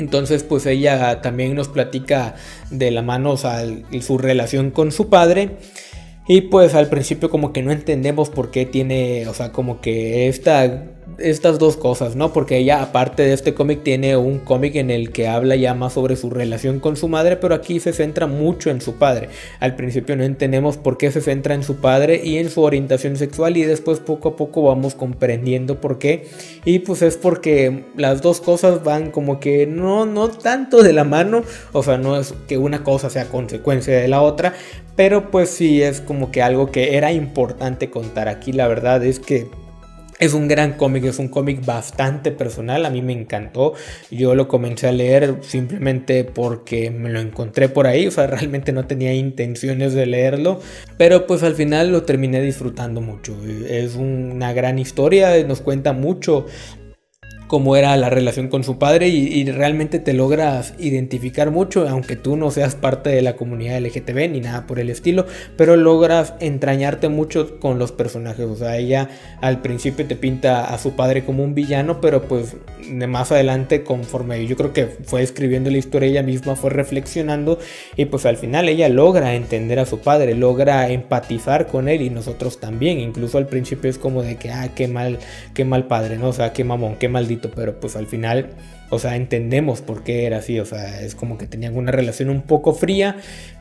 Entonces, 0.00 0.42
pues 0.42 0.64
ella 0.64 1.20
también 1.20 1.54
nos 1.54 1.68
platica 1.68 2.34
de 2.70 2.90
la 2.90 3.02
mano, 3.02 3.36
su 3.36 4.18
relación 4.18 4.70
con 4.70 4.92
su 4.92 5.10
padre. 5.10 5.58
Y 6.32 6.42
pues 6.42 6.76
al 6.76 6.88
principio 6.88 7.28
como 7.28 7.52
que 7.52 7.60
no 7.60 7.72
entendemos 7.72 8.30
por 8.30 8.52
qué 8.52 8.64
tiene, 8.64 9.26
o 9.26 9.34
sea, 9.34 9.50
como 9.50 9.80
que 9.80 10.28
esta 10.28 10.84
estas 11.18 11.58
dos 11.58 11.76
cosas, 11.76 12.16
¿no? 12.16 12.32
Porque 12.32 12.58
ella, 12.58 12.82
aparte 12.82 13.22
de 13.22 13.32
este 13.32 13.54
cómic, 13.54 13.82
tiene 13.82 14.16
un 14.16 14.38
cómic 14.38 14.76
en 14.76 14.90
el 14.90 15.10
que 15.10 15.28
habla 15.28 15.56
ya 15.56 15.74
más 15.74 15.94
sobre 15.94 16.16
su 16.16 16.30
relación 16.30 16.80
con 16.80 16.96
su 16.96 17.08
madre, 17.08 17.36
pero 17.36 17.54
aquí 17.54 17.80
se 17.80 17.92
centra 17.92 18.26
mucho 18.26 18.70
en 18.70 18.80
su 18.80 18.94
padre. 18.94 19.28
Al 19.58 19.76
principio 19.76 20.16
no 20.16 20.24
entendemos 20.24 20.76
por 20.76 20.98
qué 20.98 21.10
se 21.10 21.20
centra 21.20 21.54
en 21.54 21.62
su 21.62 21.76
padre 21.76 22.20
y 22.22 22.38
en 22.38 22.50
su 22.50 22.62
orientación 22.62 23.16
sexual 23.16 23.56
y 23.56 23.64
después 23.64 24.00
poco 24.00 24.30
a 24.30 24.36
poco 24.36 24.62
vamos 24.62 24.94
comprendiendo 24.94 25.80
por 25.80 25.98
qué. 25.98 26.26
Y 26.64 26.80
pues 26.80 27.02
es 27.02 27.16
porque 27.16 27.84
las 27.96 28.22
dos 28.22 28.40
cosas 28.40 28.82
van 28.84 29.10
como 29.10 29.40
que 29.40 29.66
no, 29.66 30.06
no 30.06 30.28
tanto 30.28 30.82
de 30.82 30.92
la 30.92 31.04
mano, 31.04 31.42
o 31.72 31.82
sea, 31.82 31.98
no 31.98 32.18
es 32.18 32.34
que 32.48 32.58
una 32.58 32.82
cosa 32.82 33.10
sea 33.10 33.26
consecuencia 33.26 33.98
de 33.98 34.08
la 34.08 34.22
otra, 34.22 34.54
pero 35.00 35.30
pues 35.30 35.48
sí 35.48 35.82
es 35.82 36.02
como 36.02 36.30
que 36.30 36.42
algo 36.42 36.70
que 36.70 36.98
era 36.98 37.10
importante 37.10 37.88
contar 37.88 38.28
aquí. 38.28 38.52
La 38.52 38.68
verdad 38.68 39.02
es 39.02 39.18
que 39.18 39.48
es 40.18 40.34
un 40.34 40.46
gran 40.46 40.74
cómic, 40.74 41.04
es 41.04 41.18
un 41.18 41.28
cómic 41.28 41.64
bastante 41.64 42.30
personal, 42.30 42.84
a 42.84 42.90
mí 42.90 43.00
me 43.00 43.14
encantó. 43.14 43.72
Yo 44.10 44.34
lo 44.34 44.46
comencé 44.46 44.88
a 44.88 44.92
leer 44.92 45.38
simplemente 45.40 46.24
porque 46.24 46.90
me 46.90 47.08
lo 47.08 47.18
encontré 47.18 47.70
por 47.70 47.86
ahí, 47.86 48.06
o 48.06 48.10
sea, 48.10 48.26
realmente 48.26 48.72
no 48.72 48.86
tenía 48.86 49.14
intenciones 49.14 49.94
de 49.94 50.04
leerlo, 50.04 50.60
pero 50.98 51.26
pues 51.26 51.42
al 51.42 51.54
final 51.54 51.92
lo 51.92 52.02
terminé 52.02 52.42
disfrutando 52.42 53.00
mucho. 53.00 53.34
Es 53.66 53.94
una 53.94 54.52
gran 54.52 54.78
historia, 54.78 55.42
nos 55.44 55.62
cuenta 55.62 55.94
mucho 55.94 56.44
cómo 57.50 57.74
era 57.74 57.96
la 57.96 58.10
relación 58.10 58.46
con 58.46 58.62
su 58.62 58.78
padre 58.78 59.08
y, 59.08 59.44
realmente 59.50 59.98
te 59.98 60.12
logras 60.12 60.72
identificar 60.78 61.50
mucho, 61.50 61.88
aunque 61.88 62.14
tú 62.14 62.36
no 62.36 62.52
seas 62.52 62.76
parte 62.76 63.10
de 63.10 63.22
la 63.22 63.34
comunidad 63.34 63.80
LGTB 63.80 64.30
ni 64.30 64.40
nada 64.40 64.68
por 64.68 64.78
el 64.78 64.88
estilo, 64.88 65.26
pero 65.56 65.74
logras 65.74 66.34
entrañarte 66.38 67.08
mucho 67.08 67.58
con 67.58 67.80
los 67.80 67.90
personajes. 67.90 68.46
O 68.46 68.54
sea, 68.54 68.76
ella 68.76 69.08
al 69.40 69.62
principio 69.62 70.06
te 70.06 70.14
pinta 70.14 70.72
a 70.72 70.78
su 70.78 70.92
padre 70.92 71.24
como 71.24 71.42
un 71.42 71.56
villano, 71.56 72.00
pero 72.00 72.22
pues 72.22 72.54
de 72.88 73.06
más 73.08 73.32
adelante, 73.32 73.82
conforme 73.82 74.46
yo 74.46 74.56
creo 74.56 74.72
que 74.72 74.86
fue 74.86 75.22
escribiendo 75.22 75.70
la 75.70 75.78
historia, 75.78 76.08
ella 76.08 76.22
misma 76.22 76.54
fue 76.54 76.70
reflexionando 76.70 77.58
y 77.96 78.04
pues 78.04 78.26
al 78.26 78.36
final 78.36 78.68
ella 78.68 78.88
logra 78.88 79.34
entender 79.34 79.80
a 79.80 79.86
su 79.86 79.98
padre, 79.98 80.36
logra 80.36 80.88
empatizar 80.88 81.66
con 81.66 81.88
él 81.88 82.02
y 82.02 82.10
nosotros 82.10 82.60
también. 82.60 83.00
Incluso 83.00 83.38
al 83.38 83.46
principio 83.46 83.90
es 83.90 83.98
como 83.98 84.22
de 84.22 84.36
que, 84.36 84.52
ah, 84.52 84.70
qué 84.72 84.86
mal, 84.86 85.18
qué 85.52 85.64
mal 85.64 85.88
padre, 85.88 86.16
¿no? 86.16 86.28
O 86.28 86.32
sea, 86.32 86.52
qué 86.52 86.62
mamón, 86.62 86.94
qué 86.94 87.08
maldito 87.08 87.39
pero 87.48 87.80
pues 87.80 87.96
al 87.96 88.06
final, 88.06 88.50
o 88.90 88.98
sea, 88.98 89.16
entendemos 89.16 89.80
por 89.80 90.04
qué 90.04 90.26
era 90.26 90.38
así, 90.38 90.60
o 90.60 90.66
sea, 90.66 91.00
es 91.00 91.14
como 91.14 91.38
que 91.38 91.46
tenían 91.46 91.76
una 91.76 91.92
relación 91.92 92.28
un 92.28 92.42
poco 92.42 92.74
fría, 92.74 93.16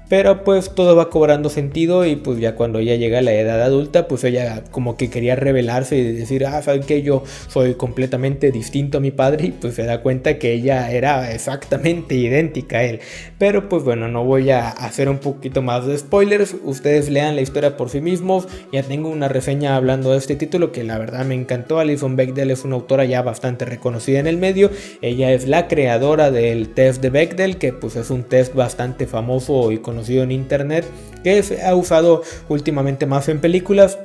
pero 0.10 0.44
pues 0.44 0.72
todo 0.74 0.96
va 0.96 1.10
cobrando 1.10 1.50
sentido 1.50 2.06
y 2.06 2.16
pues 2.16 2.40
ya 2.40 2.56
cuando 2.56 2.80
ella 2.80 2.96
llega 2.96 3.20
a 3.20 3.22
la 3.22 3.32
edad 3.32 3.62
adulta, 3.62 4.08
pues 4.08 4.24
ella 4.24 4.64
como 4.72 4.98
que 4.98 5.10
quería 5.10 5.36
revelarse 5.36 5.98
y 5.98 6.12
decir, 6.12 6.46
ah, 6.46 6.62
¿saben 6.62 6.84
que 6.84 7.04
Yo 7.04 7.24
soy 7.48 7.76
completamente 7.76 8.52
distinto 8.52 8.98
a 8.98 9.02
mi 9.02 9.12
padre 9.12 9.46
y 9.46 9.52
pues 9.52 9.76
se 9.76 9.84
da 9.84 10.02
cuenta 10.02 10.40
que 10.40 10.52
ella 10.54 10.92
era 10.92 11.32
exactamente 11.32 12.16
idéntica 12.16 12.80
a 12.80 12.84
él. 12.84 13.00
Pero 13.38 13.70
pues 13.70 13.84
bueno, 13.84 14.08
no 14.08 14.26
voy 14.26 14.50
a 14.50 14.70
hacer 14.70 15.10
un 15.10 15.20
poquito 15.20 15.62
más 15.62 15.86
de 15.86 15.98
spoilers, 15.98 16.56
ustedes 16.64 17.10
lean 17.10 17.36
la 17.36 17.42
historia 17.42 17.78
por 17.78 17.90
sí 17.90 18.02
mismos, 18.02 18.48
ya 18.74 18.82
tengo 18.82 19.10
una 19.10 19.28
reseña 19.28 19.76
hablando 19.76 20.12
de 20.12 20.18
este 20.18 20.36
título 20.36 20.72
que 20.72 20.84
la 20.84 20.98
verdad 20.98 21.24
me 21.26 21.36
encantó, 21.36 21.80
Alison 21.80 22.16
Bechdel 22.16 22.52
es 22.52 22.66
una 22.66 22.76
autora 22.76 23.06
ya 23.06 23.22
bastante 23.22 23.66
reconocida 23.66 24.20
en 24.20 24.28
el 24.28 24.38
medio, 24.38 24.72
ella 25.02 25.32
es 25.32 25.48
la 25.48 25.68
creadora 25.68 26.32
del 26.32 26.70
test 26.70 27.02
de 27.02 27.12
Bechdel, 27.12 27.58
que 27.58 27.74
pues 27.74 27.96
es 27.96 28.10
un 28.10 28.24
test 28.24 28.56
bastante 28.56 29.06
famoso 29.06 29.72
y 29.72 29.78
conocido 30.00 30.24
en 30.24 30.32
internet 30.32 30.86
que 31.24 31.44
se 31.44 31.62
ha 31.62 31.76
usado 31.76 32.24
últimamente 32.48 33.06
más 33.06 33.28
en 33.28 33.42
películas 33.42 34.00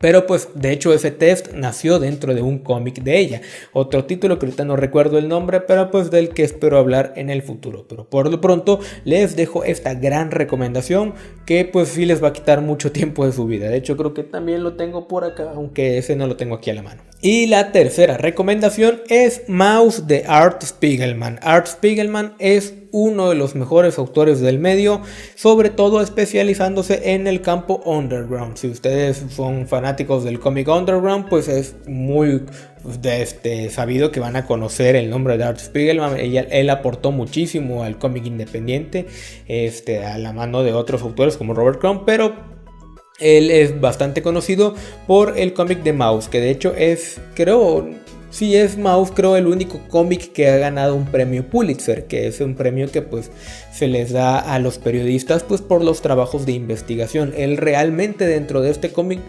pero 0.00 0.26
pues 0.26 0.50
de 0.54 0.70
hecho 0.70 0.92
ese 0.94 1.10
test 1.10 1.52
nació 1.54 1.98
dentro 1.98 2.32
de 2.32 2.40
un 2.40 2.60
cómic 2.60 3.02
de 3.02 3.18
ella. 3.18 3.40
Otro 3.72 4.04
título 4.04 4.38
que 4.38 4.46
ahorita 4.46 4.64
no 4.64 4.76
recuerdo 4.76 5.18
el 5.18 5.28
nombre, 5.28 5.60
pero 5.60 5.90
pues 5.90 6.12
del 6.12 6.28
que 6.28 6.44
espero 6.44 6.78
hablar 6.78 7.12
en 7.16 7.30
el 7.30 7.42
futuro. 7.42 7.86
Pero 7.88 8.08
por 8.08 8.30
lo 8.30 8.40
pronto 8.40 8.78
les 9.04 9.34
dejo 9.34 9.64
esta 9.64 9.94
gran 9.94 10.30
recomendación 10.30 11.14
que 11.46 11.64
pues 11.64 11.88
sí 11.88 12.06
les 12.06 12.22
va 12.22 12.28
a 12.28 12.32
quitar 12.32 12.60
mucho 12.60 12.92
tiempo 12.98 13.26
de 13.26 13.32
su 13.32 13.46
vida. 13.46 13.68
De 13.68 13.76
hecho 13.76 13.96
creo 13.96 14.14
que 14.14 14.22
también 14.22 14.62
lo 14.62 14.76
tengo 14.76 15.08
por 15.08 15.24
acá, 15.24 15.50
aunque 15.52 15.98
ese 15.98 16.14
no 16.14 16.28
lo 16.28 16.36
tengo 16.36 16.54
aquí 16.54 16.70
a 16.70 16.74
la 16.74 16.82
mano. 16.82 17.02
Y 17.20 17.48
la 17.48 17.72
tercera 17.72 18.16
recomendación 18.16 19.00
es 19.08 19.42
Mouse 19.48 20.06
de 20.06 20.24
Art 20.28 20.62
Spiegelman. 20.62 21.40
Art 21.42 21.66
Spiegelman 21.66 22.34
es 22.38 22.74
uno 22.92 23.30
de 23.30 23.34
los 23.34 23.56
mejores 23.56 23.98
autores 23.98 24.40
del 24.40 24.60
medio, 24.60 25.02
sobre 25.34 25.70
todo 25.70 26.00
especializándose 26.00 27.14
en 27.14 27.26
el 27.26 27.42
campo 27.42 27.82
underground. 27.84 28.56
Si 28.56 28.68
ustedes 28.68 29.24
son 29.30 29.66
fanáticos 29.66 30.22
del 30.22 30.38
cómic 30.38 30.68
underground, 30.68 31.28
pues 31.28 31.48
es 31.48 31.74
muy 31.88 32.42
este, 33.02 33.68
sabido 33.70 34.12
que 34.12 34.20
van 34.20 34.36
a 34.36 34.46
conocer 34.46 34.94
el 34.94 35.10
nombre 35.10 35.36
de 35.38 35.42
Art 35.42 35.58
Spiegelman. 35.58 36.16
él 36.16 36.70
aportó 36.70 37.10
muchísimo 37.10 37.82
al 37.82 37.98
cómic 37.98 38.26
independiente, 38.26 39.08
este, 39.48 40.06
a 40.06 40.18
la 40.18 40.32
mano 40.32 40.62
de 40.62 40.72
otros 40.72 41.02
autores 41.02 41.36
como 41.36 41.52
Robert 41.52 41.80
Crumb, 41.80 42.04
pero 42.06 42.57
él 43.18 43.50
es 43.50 43.80
bastante 43.80 44.22
conocido 44.22 44.74
por 45.06 45.38
el 45.38 45.52
cómic 45.52 45.82
de 45.82 45.92
Mouse, 45.92 46.28
que 46.28 46.40
de 46.40 46.50
hecho 46.50 46.74
es, 46.76 47.20
creo, 47.34 47.88
sí 48.30 48.56
es 48.56 48.76
Mouse 48.78 49.12
creo 49.14 49.36
el 49.36 49.46
único 49.46 49.80
cómic 49.88 50.32
que 50.32 50.48
ha 50.48 50.56
ganado 50.58 50.94
un 50.94 51.06
premio 51.06 51.48
Pulitzer, 51.48 52.06
que 52.06 52.26
es 52.26 52.40
un 52.40 52.54
premio 52.54 52.90
que 52.90 53.02
pues 53.02 53.30
se 53.72 53.88
les 53.88 54.12
da 54.12 54.38
a 54.38 54.58
los 54.58 54.78
periodistas 54.78 55.42
pues 55.42 55.60
por 55.60 55.82
los 55.82 56.02
trabajos 56.02 56.46
de 56.46 56.52
investigación. 56.52 57.32
Él 57.36 57.56
realmente 57.56 58.26
dentro 58.26 58.60
de 58.60 58.70
este 58.70 58.90
cómic 58.92 59.20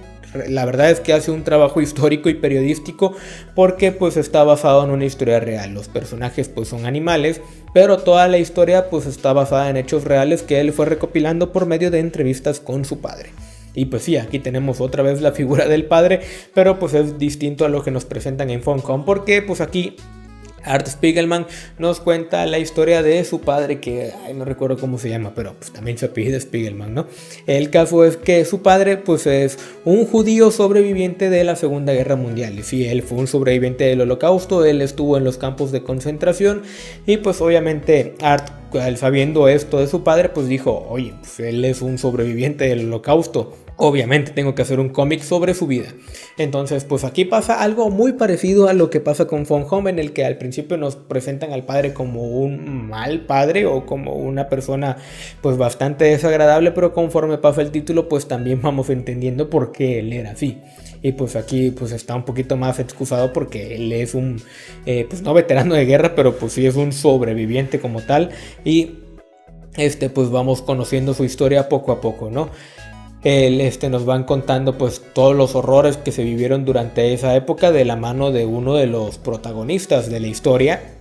la 0.47 0.65
verdad 0.65 0.91
es 0.91 0.99
que 0.99 1.13
hace 1.13 1.31
un 1.31 1.43
trabajo 1.43 1.81
histórico 1.81 2.29
y 2.29 2.35
periodístico 2.35 3.15
porque 3.55 3.91
pues 3.91 4.17
está 4.17 4.43
basado 4.43 4.83
en 4.83 4.91
una 4.91 5.05
historia 5.05 5.39
real. 5.39 5.73
Los 5.73 5.87
personajes 5.87 6.49
pues 6.49 6.67
son 6.67 6.85
animales, 6.85 7.41
pero 7.73 7.97
toda 7.97 8.27
la 8.27 8.37
historia 8.37 8.89
pues 8.89 9.05
está 9.05 9.33
basada 9.33 9.69
en 9.69 9.77
hechos 9.77 10.03
reales 10.03 10.43
que 10.43 10.59
él 10.59 10.71
fue 10.71 10.85
recopilando 10.85 11.51
por 11.51 11.65
medio 11.65 11.89
de 11.89 11.99
entrevistas 11.99 12.59
con 12.59 12.85
su 12.85 12.99
padre. 12.99 13.31
Y 13.73 13.85
pues 13.85 14.03
sí, 14.03 14.17
aquí 14.17 14.39
tenemos 14.39 14.81
otra 14.81 15.03
vez 15.03 15.21
la 15.21 15.31
figura 15.31 15.67
del 15.67 15.85
padre, 15.85 16.21
pero 16.53 16.79
pues 16.79 16.93
es 16.93 17.17
distinto 17.17 17.65
a 17.65 17.69
lo 17.69 17.83
que 17.83 17.91
nos 17.91 18.05
presentan 18.05 18.49
en 18.49 18.63
Funcom, 18.63 19.05
porque 19.05 19.41
pues 19.41 19.61
aquí 19.61 19.95
Art 20.63 20.87
Spiegelman 20.87 21.47
nos 21.77 21.99
cuenta 21.99 22.45
la 22.45 22.59
historia 22.59 23.01
de 23.01 23.23
su 23.25 23.41
padre, 23.41 23.79
que 23.79 24.11
no 24.35 24.45
recuerdo 24.45 24.77
cómo 24.77 24.97
se 24.97 25.09
llama, 25.09 25.33
pero 25.35 25.53
pues 25.53 25.71
también 25.71 25.97
se 25.97 26.07
apellida 26.07 26.39
Spiegelman, 26.39 26.93
¿no? 26.93 27.07
El 27.47 27.69
caso 27.69 28.05
es 28.05 28.17
que 28.17 28.45
su 28.45 28.61
padre, 28.61 28.97
pues 28.97 29.27
es 29.27 29.57
un 29.85 30.05
judío 30.05 30.51
sobreviviente 30.51 31.29
de 31.29 31.43
la 31.43 31.55
Segunda 31.55 31.93
Guerra 31.93 32.15
Mundial. 32.15 32.57
Y 32.59 32.63
sí, 32.63 32.85
él 32.85 33.03
fue 33.03 33.17
un 33.17 33.27
sobreviviente 33.27 33.85
del 33.85 34.01
Holocausto, 34.01 34.65
él 34.65 34.81
estuvo 34.81 35.17
en 35.17 35.23
los 35.23 35.37
campos 35.37 35.71
de 35.71 35.83
concentración, 35.83 36.63
y 37.05 37.17
pues 37.17 37.41
obviamente 37.41 38.15
Art, 38.21 38.49
sabiendo 38.97 39.47
esto 39.47 39.79
de 39.79 39.87
su 39.87 40.03
padre, 40.03 40.29
pues 40.29 40.47
dijo, 40.47 40.85
oye, 40.89 41.13
pues 41.19 41.39
él 41.39 41.65
es 41.65 41.81
un 41.81 41.97
sobreviviente 41.97 42.65
del 42.65 42.87
Holocausto 42.87 43.55
obviamente 43.79 44.31
tengo 44.31 44.55
que 44.55 44.61
hacer 44.61 44.79
un 44.79 44.89
cómic 44.89 45.21
sobre 45.21 45.53
su 45.53 45.65
vida. 45.65 45.87
Entonces, 46.37 46.83
pues 46.83 47.05
aquí 47.05 47.23
pasa 47.23 47.61
algo 47.61 47.89
muy 47.89 48.13
parecido 48.13 48.67
a 48.67 48.73
lo 48.73 48.89
que 48.89 48.99
pasa 48.99 49.25
con 49.25 49.45
Von 49.45 49.65
Home, 49.69 49.89
en 49.89 49.99
el 49.99 50.11
que 50.11 50.25
al 50.25 50.37
principio 50.37 50.75
nos 50.77 50.97
presentan 50.97 51.53
al 51.53 51.63
padre 51.63 51.93
como 51.93 52.23
un 52.23 52.89
mal 52.89 53.21
padre 53.21 53.65
o 53.65 53.85
como 53.85 54.15
una 54.15 54.49
persona 54.49 54.97
pues 55.41 55.57
bastante 55.57 56.05
desagradable, 56.05 56.71
pero 56.71 56.93
conforme 56.93 57.37
pasa 57.37 57.61
el 57.61 57.71
título, 57.71 58.09
pues 58.09 58.27
también 58.27 58.61
vamos 58.61 58.89
entendiendo 58.89 59.49
por 59.49 59.71
qué 59.71 59.99
él 59.99 60.11
era 60.11 60.31
así. 60.31 60.57
Y 61.01 61.13
pues 61.13 61.37
aquí 61.37 61.71
pues 61.71 61.93
está 61.93 62.15
un 62.15 62.25
poquito 62.25 62.57
más 62.57 62.79
excusado 62.79 63.31
porque 63.31 63.75
él 63.75 63.93
es 63.93 64.13
un, 64.13 64.41
eh, 64.85 65.05
pues 65.09 65.21
no 65.21 65.33
veterano 65.33 65.73
de 65.75 65.85
guerra, 65.85 66.15
pero 66.15 66.35
pues 66.35 66.51
sí 66.51 66.65
es 66.65 66.75
un 66.75 66.91
sobreviviente 66.91 67.79
como 67.79 68.01
tal. 68.01 68.31
Y 68.65 68.99
este 69.77 70.09
pues 70.09 70.29
vamos 70.31 70.61
conociendo 70.61 71.13
su 71.13 71.23
historia 71.23 71.69
poco 71.69 71.93
a 71.93 72.01
poco, 72.01 72.29
¿no? 72.29 72.49
El, 73.23 73.59
este, 73.59 73.89
nos 73.89 74.05
van 74.05 74.23
contando 74.23 74.77
pues 74.77 75.01
todos 75.13 75.35
los 75.35 75.55
horrores 75.55 75.97
que 75.97 76.11
se 76.11 76.23
vivieron 76.23 76.63
durante 76.63 77.13
esa 77.13 77.35
época 77.35 77.71
de 77.71 77.83
la 77.83 77.97
mano 77.97 78.31
de 78.31 78.45
uno 78.45 78.75
de 78.75 78.87
los 78.87 79.17
protagonistas 79.17 80.09
de 80.09 80.19
la 80.21 80.27
historia. 80.27 80.98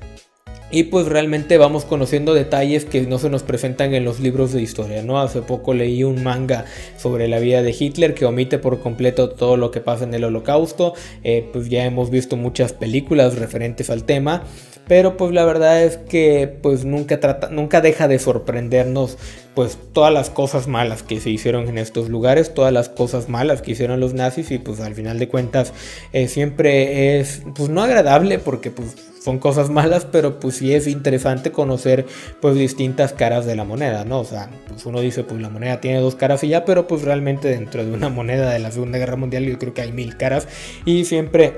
Y 0.70 0.84
pues 0.84 1.06
realmente 1.06 1.56
vamos 1.56 1.86
conociendo 1.86 2.34
detalles 2.34 2.84
que 2.84 3.00
no 3.02 3.18
se 3.18 3.30
nos 3.30 3.42
presentan 3.42 3.94
en 3.94 4.04
los 4.04 4.20
libros 4.20 4.52
de 4.52 4.60
historia, 4.60 5.02
¿no? 5.02 5.18
Hace 5.18 5.40
poco 5.40 5.72
leí 5.72 6.04
un 6.04 6.22
manga 6.22 6.66
sobre 6.98 7.26
la 7.26 7.38
vida 7.38 7.62
de 7.62 7.74
Hitler 7.78 8.14
que 8.14 8.26
omite 8.26 8.58
por 8.58 8.80
completo 8.80 9.30
todo 9.30 9.56
lo 9.56 9.70
que 9.70 9.80
pasa 9.80 10.04
en 10.04 10.12
el 10.12 10.24
holocausto. 10.24 10.92
Eh, 11.24 11.48
pues 11.52 11.70
ya 11.70 11.86
hemos 11.86 12.10
visto 12.10 12.36
muchas 12.36 12.74
películas 12.74 13.38
referentes 13.38 13.88
al 13.88 14.04
tema. 14.04 14.44
Pero 14.88 15.18
pues 15.18 15.32
la 15.32 15.44
verdad 15.44 15.82
es 15.82 15.98
que 15.98 16.48
pues 16.62 16.84
nunca, 16.84 17.20
trata, 17.20 17.50
nunca 17.50 17.82
deja 17.82 18.08
de 18.08 18.18
sorprendernos 18.18 19.18
pues 19.54 19.76
todas 19.92 20.12
las 20.12 20.30
cosas 20.30 20.66
malas 20.66 21.02
que 21.02 21.20
se 21.20 21.28
hicieron 21.30 21.68
en 21.68 21.76
estos 21.76 22.08
lugares, 22.08 22.54
todas 22.54 22.72
las 22.72 22.88
cosas 22.88 23.28
malas 23.28 23.60
que 23.60 23.72
hicieron 23.72 24.00
los 24.00 24.14
nazis 24.14 24.50
y 24.50 24.58
pues 24.58 24.80
al 24.80 24.94
final 24.94 25.18
de 25.18 25.28
cuentas 25.28 25.74
eh, 26.14 26.26
siempre 26.28 27.18
es 27.18 27.42
pues 27.54 27.68
no 27.68 27.82
agradable 27.82 28.38
porque 28.38 28.70
pues 28.70 28.96
son 29.20 29.38
cosas 29.38 29.70
malas, 29.70 30.06
pero 30.10 30.38
pues 30.40 30.56
sí 30.56 30.74
es 30.74 30.86
interesante 30.86 31.52
conocer 31.52 32.06
pues 32.40 32.54
distintas 32.54 33.12
caras 33.12 33.46
de 33.46 33.56
la 33.56 33.64
moneda, 33.64 34.04
¿no? 34.04 34.20
O 34.20 34.24
sea, 34.24 34.50
pues 34.68 34.86
uno 34.86 35.00
dice 35.00 35.24
pues 35.24 35.40
la 35.40 35.48
moneda 35.48 35.80
tiene 35.80 36.00
dos 36.00 36.14
caras 36.14 36.44
y 36.44 36.48
ya, 36.48 36.64
pero 36.64 36.86
pues 36.86 37.02
realmente 37.02 37.48
dentro 37.48 37.84
de 37.84 37.92
una 37.92 38.08
moneda 38.08 38.50
de 38.50 38.58
la 38.58 38.70
Segunda 38.70 38.98
Guerra 38.98 39.16
Mundial 39.16 39.44
yo 39.44 39.58
creo 39.58 39.74
que 39.74 39.82
hay 39.82 39.92
mil 39.92 40.16
caras 40.16 40.48
y 40.84 41.04
siempre 41.04 41.54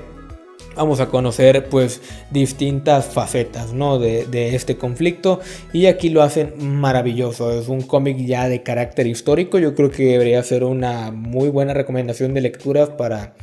vamos 0.75 0.99
a 0.99 1.07
conocer 1.07 1.65
pues 1.69 2.01
distintas 2.31 3.07
facetas 3.07 3.73
¿no? 3.73 3.99
de, 3.99 4.25
de, 4.25 4.55
este 4.55 4.77
conflicto 4.77 5.41
y 5.73 5.87
aquí 5.87 6.09
lo 6.09 6.21
hacen 6.21 6.53
maravilloso 6.59 7.51
es 7.51 7.67
un 7.67 7.81
cómic 7.81 8.17
ya 8.17 8.47
de 8.47 8.63
carácter 8.63 9.07
histórico 9.07 9.59
yo 9.59 9.75
creo 9.75 9.91
que 9.91 10.05
debería 10.05 10.41
ser 10.43 10.63
una 10.63 11.11
muy 11.11 11.49
buena 11.49 11.73
recomendación 11.73 12.33
de 12.33 12.41
lecturas 12.41 12.89
para 12.89 13.33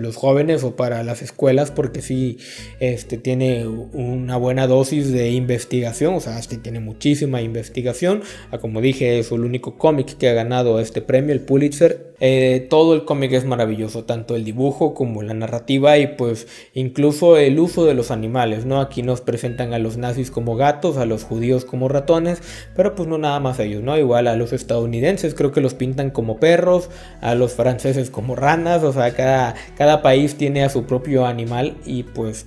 los 0.00 0.16
jóvenes 0.16 0.64
o 0.64 0.76
para 0.76 1.02
las 1.02 1.22
escuelas 1.22 1.70
porque 1.70 2.02
sí 2.02 2.38
este, 2.80 3.16
tiene 3.18 3.66
una 3.66 4.36
buena 4.36 4.66
dosis 4.66 5.12
de 5.12 5.30
investigación, 5.30 6.14
o 6.14 6.20
sea, 6.20 6.38
este 6.38 6.56
tiene 6.56 6.80
muchísima 6.80 7.42
investigación. 7.42 8.22
Ah, 8.50 8.58
como 8.58 8.80
dije, 8.80 9.18
es 9.18 9.32
el 9.32 9.40
único 9.40 9.76
cómic 9.78 10.16
que 10.16 10.28
ha 10.28 10.34
ganado 10.34 10.80
este 10.80 11.02
premio, 11.02 11.32
el 11.32 11.40
Pulitzer. 11.40 12.11
Eh, 12.24 12.68
todo 12.70 12.94
el 12.94 13.04
cómic 13.04 13.32
es 13.32 13.44
maravilloso, 13.44 14.04
tanto 14.04 14.36
el 14.36 14.44
dibujo 14.44 14.94
como 14.94 15.22
la 15.22 15.34
narrativa 15.34 15.98
y 15.98 16.06
pues 16.06 16.46
incluso 16.72 17.36
el 17.36 17.58
uso 17.58 17.84
de 17.84 17.94
los 17.94 18.12
animales, 18.12 18.64
¿no? 18.64 18.80
Aquí 18.80 19.02
nos 19.02 19.20
presentan 19.20 19.74
a 19.74 19.80
los 19.80 19.96
nazis 19.96 20.30
como 20.30 20.54
gatos, 20.54 20.98
a 20.98 21.04
los 21.04 21.24
judíos 21.24 21.64
como 21.64 21.88
ratones, 21.88 22.40
pero 22.76 22.94
pues 22.94 23.08
no 23.08 23.18
nada 23.18 23.40
más 23.40 23.58
ellos, 23.58 23.82
¿no? 23.82 23.98
Igual 23.98 24.28
a 24.28 24.36
los 24.36 24.52
estadounidenses 24.52 25.34
creo 25.34 25.50
que 25.50 25.60
los 25.60 25.74
pintan 25.74 26.10
como 26.10 26.38
perros, 26.38 26.90
a 27.20 27.34
los 27.34 27.54
franceses 27.54 28.08
como 28.08 28.36
ranas, 28.36 28.84
o 28.84 28.92
sea, 28.92 29.12
cada, 29.14 29.56
cada 29.76 30.00
país 30.00 30.36
tiene 30.36 30.62
a 30.62 30.68
su 30.68 30.84
propio 30.84 31.26
animal 31.26 31.76
y 31.84 32.04
pues 32.04 32.46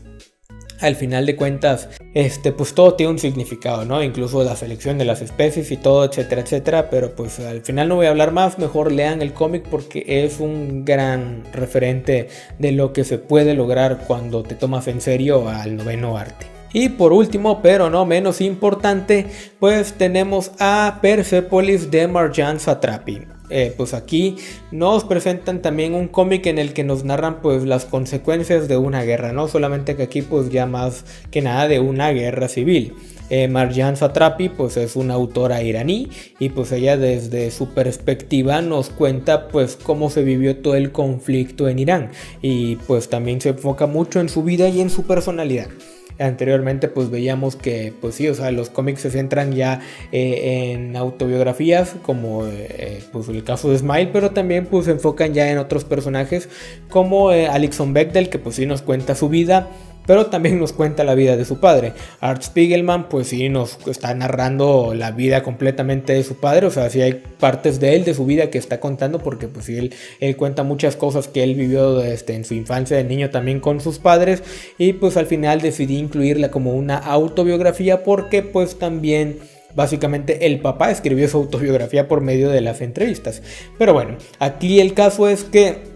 al 0.79 0.96
final 0.96 1.25
de 1.25 1.36
cuentas, 1.36 1.89
este, 2.13 2.51
pues 2.51 2.74
todo 2.74 2.96
tiene 2.96 3.13
un 3.13 3.20
significado, 3.20 3.86
¿no? 3.86 4.03
Incluso 4.03 4.44
la 4.44 4.55
selección 4.55 4.98
de 4.98 5.05
las 5.05 5.22
especies 5.22 5.72
y 5.72 5.77
todo, 5.77 6.05
etcétera, 6.05 6.41
etcétera. 6.41 6.89
Pero 6.89 7.15
pues 7.15 7.39
al 7.39 7.62
final 7.62 7.89
no 7.89 7.96
voy 7.96 8.08
a 8.08 8.10
hablar 8.10 8.32
más, 8.32 8.58
mejor 8.58 8.91
lean 8.91 9.22
el 9.22 9.34
cómic 9.34 9.65
porque 9.70 10.03
es 10.08 10.39
un 10.39 10.86
gran 10.86 11.44
referente 11.53 12.29
de 12.60 12.72
lo 12.72 12.94
que 12.94 13.03
se 13.03 13.17
puede 13.17 13.53
lograr 13.53 14.05
cuando 14.08 14.44
te 14.44 14.55
tomas 14.55 14.88
en 14.88 15.01
serio 15.01 15.50
al 15.50 15.77
noveno 15.77 16.17
arte. 16.17 16.48
Y 16.74 16.89
por 16.89 17.13
último, 17.13 17.62
pero 17.62 17.89
no 17.89 18.05
menos 18.05 18.41
importante, 18.41 19.27
pues 19.60 19.94
tenemos 19.94 20.51
a 20.60 21.00
Persepolis 21.01 21.89
de 21.89 22.05
Marjan 22.08 22.60
Satrapi. 22.60 23.34
Eh, 23.49 23.73
pues 23.75 23.93
aquí 23.93 24.35
nos 24.71 25.03
presentan 25.03 25.61
también 25.61 25.93
un 25.93 26.07
cómic 26.07 26.45
en 26.47 26.57
el 26.57 26.73
que 26.73 26.83
nos 26.83 27.03
narran 27.03 27.41
pues 27.41 27.63
las 27.63 27.85
consecuencias 27.85 28.67
de 28.67 28.77
una 28.77 29.03
guerra, 29.03 29.33
no 29.33 29.47
solamente 29.47 29.95
que 29.95 30.03
aquí 30.03 30.21
pues 30.21 30.49
ya 30.49 30.65
más 30.65 31.05
que 31.31 31.41
nada 31.41 31.67
de 31.67 31.79
una 31.79 32.09
guerra 32.11 32.47
civil. 32.47 32.93
Eh, 33.29 33.47
Marjan 33.47 33.97
Satrapi 33.97 34.49
pues 34.49 34.77
es 34.77 34.95
una 34.95 35.15
autora 35.15 35.63
iraní 35.63 36.09
y 36.37 36.49
pues 36.49 36.71
ella 36.71 36.95
desde 36.95 37.49
su 37.49 37.69
perspectiva 37.69 38.61
nos 38.61 38.89
cuenta 38.89 39.47
pues 39.47 39.77
cómo 39.81 40.11
se 40.11 40.23
vivió 40.23 40.57
todo 40.57 40.75
el 40.75 40.91
conflicto 40.91 41.67
en 41.67 41.79
Irán 41.79 42.11
y 42.43 42.75
pues 42.75 43.09
también 43.09 43.41
se 43.41 43.49
enfoca 43.49 43.87
mucho 43.87 44.19
en 44.19 44.29
su 44.29 44.43
vida 44.43 44.69
y 44.69 44.79
en 44.79 44.91
su 44.91 45.03
personalidad. 45.03 45.69
Anteriormente 46.17 46.88
pues 46.88 47.10
veíamos 47.10 47.55
que 47.55 47.93
pues 48.00 48.15
sí, 48.15 48.27
o 48.29 48.34
sea, 48.34 48.51
los 48.51 48.69
cómics 48.69 49.01
se 49.01 49.12
centran 49.12 49.51
ya 49.51 49.81
eh, 50.12 50.72
en 50.74 50.95
autobiografías 50.95 51.95
como 52.03 52.45
eh, 52.48 53.03
pues 53.12 53.27
el 53.27 53.43
caso 53.43 53.69
de 53.69 53.77
Smile, 53.77 54.12
pero 54.13 54.31
también 54.31 54.65
pues 54.65 54.86
se 54.86 54.91
enfocan 54.91 55.34
ya 55.34 55.51
en 55.51 55.57
otros 55.57 55.84
personajes 55.84 56.50
como 56.89 57.31
eh, 57.34 57.48
Alexon 57.48 57.93
Bechdel 57.93 58.29
que 58.29 58.39
pues 58.39 58.55
sí 58.55 58.65
nos 58.65 58.81
cuenta 58.81 59.13
su 59.15 59.27
vida 59.27 59.67
pero 60.05 60.27
también 60.27 60.59
nos 60.59 60.74
cuenta 60.74 61.03
la 61.03 61.15
vida 61.15 61.38
de 61.38 61.45
su 61.45 61.59
padre. 61.59 61.93
Art 62.19 62.41
Spiegelman, 62.41 63.09
pues 63.09 63.27
sí, 63.27 63.50
nos 63.50 63.77
está 63.88 64.13
narrando 64.13 64.93
la 64.95 65.12
vida 65.12 65.43
completamente 65.43 66.13
de 66.13 66.24
su 66.24 66.35
padre, 66.35 66.67
o 66.67 66.71
sea, 66.71 66.89
sí 66.89 67.01
hay 67.01 67.21
partes 67.39 67.79
de 67.79 67.95
él, 67.95 68.05
de 68.05 68.13
su 68.13 68.25
vida 68.25 68.50
que 68.50 68.57
está 68.57 68.79
contando, 68.79 69.19
porque 69.19 69.47
pues 69.47 69.65
sí, 69.65 69.91
él, 70.19 70.38
cuenta 70.38 70.63
muchas 70.63 70.95
cosas 70.95 71.27
que 71.27 71.43
él 71.43 71.55
vivió 71.55 72.03
este, 72.03 72.35
en 72.35 72.45
su 72.45 72.53
infancia 72.53 72.97
de 72.97 73.03
niño 73.03 73.29
también 73.29 73.59
con 73.59 73.81
sus 73.81 74.00
padres, 74.00 74.43
y 74.77 74.93
pues 74.93 75.17
al 75.17 75.25
final 75.25 75.62
decidí 75.62 75.97
incluirla 75.97 76.51
como 76.51 76.74
una 76.74 76.97
autobiografía, 76.97 78.03
porque 78.03 78.41
pues 78.41 78.77
también... 78.77 79.39
Básicamente 79.75 80.45
el 80.45 80.62
papá 80.62 80.89
escribió 80.89 81.27
su 81.27 81.35
autobiografía 81.35 82.07
por 82.07 82.21
medio 82.21 82.50
de 82.50 82.62
las 82.62 82.79
entrevistas. 82.79 83.41
Pero 83.77 83.91
bueno, 83.91 84.15
aquí 84.39 84.79
el 84.79 84.93
caso 84.93 85.27
es 85.27 85.43
que 85.43 85.94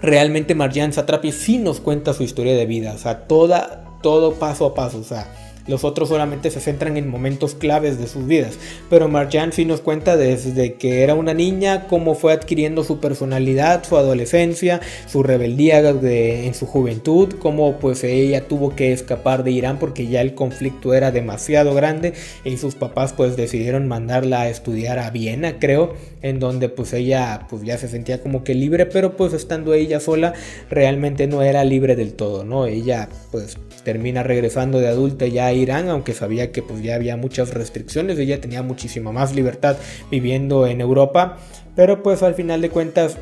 realmente 0.00 0.54
Marjan 0.54 0.92
Satrapi 0.92 1.32
sí 1.32 1.58
nos 1.58 1.80
cuenta 1.80 2.14
su 2.14 2.22
historia 2.22 2.54
de 2.54 2.66
vida, 2.66 2.92
o 2.94 2.98
sea, 2.98 3.26
toda, 3.26 3.84
todo 4.02 4.34
paso 4.34 4.66
a 4.66 4.74
paso, 4.74 4.98
o 4.98 5.04
sea, 5.04 5.26
Los 5.68 5.84
otros 5.84 6.08
solamente 6.08 6.50
se 6.50 6.60
centran 6.60 6.96
en 6.96 7.08
momentos 7.08 7.54
claves 7.54 7.98
de 7.98 8.06
sus 8.06 8.26
vidas. 8.26 8.58
Pero 8.90 9.08
Marjan 9.08 9.52
sí 9.52 9.64
nos 9.64 9.80
cuenta 9.80 10.16
desde 10.16 10.74
que 10.74 11.02
era 11.02 11.14
una 11.14 11.34
niña, 11.34 11.86
cómo 11.88 12.14
fue 12.14 12.32
adquiriendo 12.32 12.84
su 12.84 13.00
personalidad, 13.00 13.84
su 13.84 13.96
adolescencia, 13.96 14.80
su 15.06 15.22
rebeldía 15.22 15.92
de, 15.92 16.46
en 16.46 16.54
su 16.54 16.66
juventud, 16.66 17.34
cómo 17.38 17.78
pues 17.78 18.04
ella 18.04 18.46
tuvo 18.46 18.74
que 18.74 18.92
escapar 18.92 19.44
de 19.44 19.50
Irán 19.50 19.78
porque 19.78 20.06
ya 20.06 20.20
el 20.20 20.34
conflicto 20.34 20.94
era 20.94 21.10
demasiado 21.10 21.74
grande 21.74 22.14
y 22.44 22.56
sus 22.56 22.74
papás 22.74 23.12
pues 23.12 23.36
decidieron 23.36 23.88
mandarla 23.88 24.42
a 24.42 24.48
estudiar 24.48 24.98
a 24.98 25.10
Viena, 25.10 25.58
creo, 25.58 25.94
en 26.22 26.40
donde 26.40 26.68
pues 26.68 26.92
ella 26.92 27.46
pues 27.48 27.62
ya 27.62 27.78
se 27.78 27.88
sentía 27.88 28.20
como 28.20 28.44
que 28.44 28.54
libre, 28.54 28.86
pero 28.86 29.16
pues 29.16 29.32
estando 29.32 29.74
ella 29.74 30.00
sola 30.00 30.34
realmente 30.70 31.26
no 31.26 31.42
era 31.42 31.64
libre 31.64 31.96
del 31.96 32.14
todo, 32.14 32.44
¿no? 32.44 32.66
Ella 32.66 33.08
pues 33.30 33.56
termina 33.84 34.22
regresando 34.22 34.80
de 34.80 34.88
adulta 34.88 35.26
ya 35.26 35.52
Irán, 35.56 35.88
aunque 35.88 36.14
sabía 36.14 36.52
que 36.52 36.62
pues 36.62 36.82
ya 36.82 36.94
había 36.94 37.16
muchas 37.16 37.54
restricciones, 37.54 38.18
ella 38.18 38.40
tenía 38.40 38.62
muchísima 38.62 39.12
más 39.12 39.34
libertad 39.34 39.76
viviendo 40.10 40.66
en 40.66 40.80
Europa, 40.80 41.38
pero 41.74 42.02
pues 42.02 42.22
al 42.22 42.34
final 42.34 42.60
de 42.60 42.70
cuentas 42.70 43.18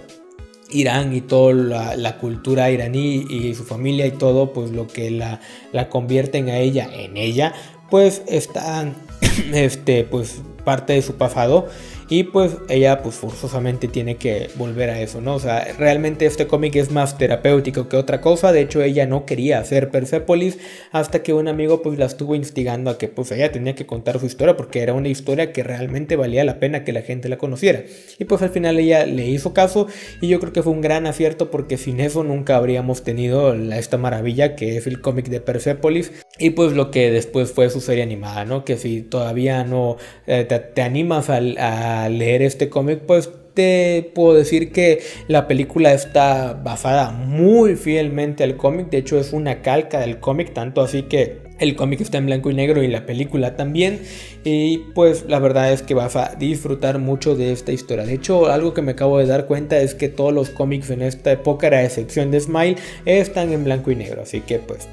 Irán 0.70 1.14
y 1.14 1.20
toda 1.20 1.52
la, 1.96 2.18
cultura 2.18 2.70
iraní 2.70 3.26
y 3.28 3.54
su 3.54 3.64
familia 3.64 4.06
y 4.06 4.12
todo, 4.12 4.52
pues 4.52 4.70
lo 4.70 4.86
que 4.86 5.10
la, 5.10 5.40
la 5.72 5.88
convierten 5.88 6.48
a 6.48 6.58
ella 6.58 6.88
en 6.92 7.16
ella, 7.16 7.54
pues 7.90 8.22
está 8.26 8.92
este, 9.52 10.04
pues 10.04 10.42
parte 10.64 10.94
de 10.94 11.02
su 11.02 11.14
pasado 11.14 11.68
y 12.14 12.22
pues 12.22 12.58
ella 12.68 13.02
pues 13.02 13.16
forzosamente 13.16 13.88
tiene 13.88 14.14
que 14.18 14.48
volver 14.54 14.88
a 14.88 15.00
eso, 15.00 15.20
¿no? 15.20 15.34
O 15.34 15.40
sea, 15.40 15.66
realmente 15.76 16.26
este 16.26 16.46
cómic 16.46 16.76
es 16.76 16.92
más 16.92 17.18
terapéutico 17.18 17.88
que 17.88 17.96
otra 17.96 18.20
cosa, 18.20 18.52
de 18.52 18.60
hecho 18.60 18.82
ella 18.82 19.04
no 19.04 19.26
quería 19.26 19.58
hacer 19.58 19.90
Persepolis 19.90 20.58
hasta 20.92 21.24
que 21.24 21.32
un 21.32 21.48
amigo 21.48 21.82
pues 21.82 21.98
la 21.98 22.06
estuvo 22.06 22.36
instigando 22.36 22.88
a 22.88 22.98
que 22.98 23.08
pues 23.08 23.32
ella 23.32 23.50
tenía 23.50 23.74
que 23.74 23.86
contar 23.86 24.20
su 24.20 24.26
historia 24.26 24.56
porque 24.56 24.80
era 24.80 24.92
una 24.92 25.08
historia 25.08 25.50
que 25.50 25.64
realmente 25.64 26.14
valía 26.14 26.44
la 26.44 26.60
pena 26.60 26.84
que 26.84 26.92
la 26.92 27.02
gente 27.02 27.28
la 27.28 27.36
conociera. 27.36 27.82
Y 28.16 28.26
pues 28.26 28.42
al 28.42 28.50
final 28.50 28.78
ella 28.78 29.06
le 29.06 29.26
hizo 29.26 29.52
caso 29.52 29.88
y 30.20 30.28
yo 30.28 30.38
creo 30.38 30.52
que 30.52 30.62
fue 30.62 30.72
un 30.72 30.82
gran 30.82 31.08
acierto 31.08 31.50
porque 31.50 31.78
sin 31.78 31.98
eso 31.98 32.22
nunca 32.22 32.54
habríamos 32.54 33.02
tenido 33.02 33.54
esta 33.54 33.98
maravilla 33.98 34.54
que 34.54 34.76
es 34.76 34.86
el 34.86 35.00
cómic 35.00 35.26
de 35.26 35.40
Persepolis 35.40 36.12
y 36.38 36.50
pues 36.50 36.74
lo 36.74 36.92
que 36.92 37.10
después 37.10 37.50
fue 37.50 37.70
su 37.70 37.80
serie 37.80 38.04
animada, 38.04 38.44
¿no? 38.44 38.64
Que 38.64 38.76
si 38.76 39.02
todavía 39.02 39.64
no 39.64 39.96
eh, 40.28 40.44
te, 40.44 40.82
animas 40.82 41.28
a 41.28 42.03
leer 42.08 42.42
este 42.42 42.68
cómic, 42.68 43.00
pues 43.06 43.30
te 43.54 44.10
puedo 44.14 44.34
decir 44.34 44.72
que 44.72 45.00
la 45.28 45.46
película 45.46 45.92
está 45.92 46.54
basada 46.54 47.12
muy 47.12 47.76
fielmente 47.76 48.42
al 48.42 48.56
cómic, 48.56 48.90
de 48.90 48.98
hecho 48.98 49.18
es 49.18 49.32
una 49.32 49.62
calca 49.62 50.00
del 50.00 50.18
cómic, 50.18 50.52
tanto 50.52 50.82
así 50.82 51.02
que 51.04 51.44
el 51.60 51.76
cómic 51.76 52.00
está 52.00 52.18
en 52.18 52.26
blanco 52.26 52.50
y 52.50 52.54
negro 52.54 52.82
y 52.82 52.88
la 52.88 53.06
película 53.06 53.54
también. 53.56 54.00
Y 54.42 54.78
pues 54.94 55.26
la 55.28 55.38
verdad 55.38 55.72
es 55.72 55.82
que 55.82 55.94
vas 55.94 56.16
a 56.16 56.34
disfrutar 56.36 56.98
mucho 56.98 57.36
de 57.36 57.52
esta 57.52 57.72
historia. 57.72 58.04
De 58.04 58.14
hecho, 58.14 58.50
algo 58.50 58.74
que 58.74 58.82
me 58.82 58.92
acabo 58.92 59.18
de 59.18 59.26
dar 59.26 59.46
cuenta 59.46 59.78
es 59.78 59.94
que 59.94 60.08
todos 60.08 60.32
los 60.32 60.50
cómics 60.50 60.90
en 60.90 61.02
esta 61.02 61.32
época, 61.32 61.68
a 61.68 61.84
excepción 61.84 62.30
de 62.30 62.40
Smile, 62.40 62.76
están 63.04 63.52
en 63.52 63.64
blanco 63.64 63.90
y 63.90 63.96
negro. 63.96 64.22
Así 64.22 64.40
que 64.40 64.58
pues 64.58 64.88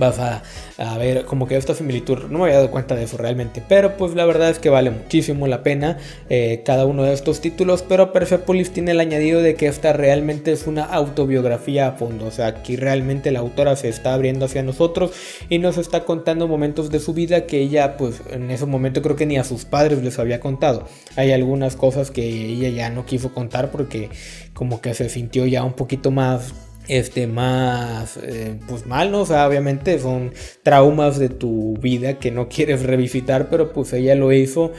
vas 0.00 0.18
a, 0.18 0.42
ver 0.98 1.24
como 1.26 1.46
que 1.46 1.56
esta 1.56 1.74
similitud, 1.74 2.24
no 2.30 2.38
me 2.38 2.44
había 2.46 2.56
dado 2.56 2.70
cuenta 2.70 2.96
de 2.96 3.04
eso 3.04 3.16
realmente, 3.16 3.62
pero 3.68 3.96
pues 3.96 4.14
la 4.14 4.24
verdad 4.24 4.50
es 4.50 4.58
que 4.58 4.70
vale 4.70 4.90
muchísimo 4.90 5.46
la 5.46 5.62
pena 5.62 5.98
eh, 6.28 6.62
cada 6.64 6.86
uno 6.86 7.04
de 7.04 7.12
estos 7.12 7.40
títulos, 7.40 7.84
pero 7.86 8.12
Persepolis 8.12 8.72
tiene 8.72 8.90
el 8.92 9.00
añadido 9.00 9.42
de 9.42 9.54
que 9.54 9.66
esta 9.66 9.92
realmente 9.92 10.52
es 10.52 10.66
una 10.66 10.84
autobiografía 10.84 11.86
a 11.86 11.92
fondo, 11.92 12.26
o 12.26 12.30
sea, 12.30 12.48
aquí 12.48 12.76
realmente 12.76 13.30
la 13.30 13.38
autora 13.38 13.76
se 13.76 13.88
está 13.88 14.14
abriendo 14.14 14.46
hacia 14.46 14.62
nosotros 14.62 15.12
y 15.48 15.58
nos 15.58 15.78
está 15.78 16.04
contando 16.04 16.48
momentos 16.48 16.90
de 16.90 16.98
su 16.98 17.12
vida 17.12 17.46
que 17.46 17.60
ella 17.60 17.96
pues 17.96 18.22
en 18.30 18.50
ese 18.50 18.66
momento 18.66 19.02
creo 19.02 19.16
que 19.16 19.26
ni 19.26 19.36
a 19.36 19.44
sus 19.44 19.64
padres 19.64 20.02
les 20.02 20.18
había 20.18 20.40
contado. 20.40 20.86
Hay 21.16 21.32
algunas 21.32 21.76
cosas 21.76 22.10
que 22.10 22.26
ella 22.26 22.70
ya 22.70 22.90
no 22.90 23.04
quiso 23.04 23.32
contar 23.34 23.70
porque 23.70 24.08
como 24.54 24.80
que 24.80 24.94
se 24.94 25.08
sintió 25.08 25.46
ya 25.46 25.62
un 25.62 25.74
poquito 25.74 26.10
más 26.10 26.54
este, 26.90 27.28
más 27.28 28.16
eh, 28.16 28.58
pues 28.68 28.84
mal, 28.84 29.12
¿no? 29.12 29.20
O 29.20 29.26
sea, 29.26 29.46
obviamente 29.46 29.98
son 30.00 30.32
traumas 30.64 31.20
de 31.20 31.28
tu 31.28 31.76
vida 31.76 32.18
que 32.18 32.32
no 32.32 32.48
quieres 32.48 32.82
revisitar, 32.82 33.48
pero 33.48 33.72
pues 33.72 33.92
ella 33.92 34.16
lo 34.16 34.32
hizo 34.32 34.72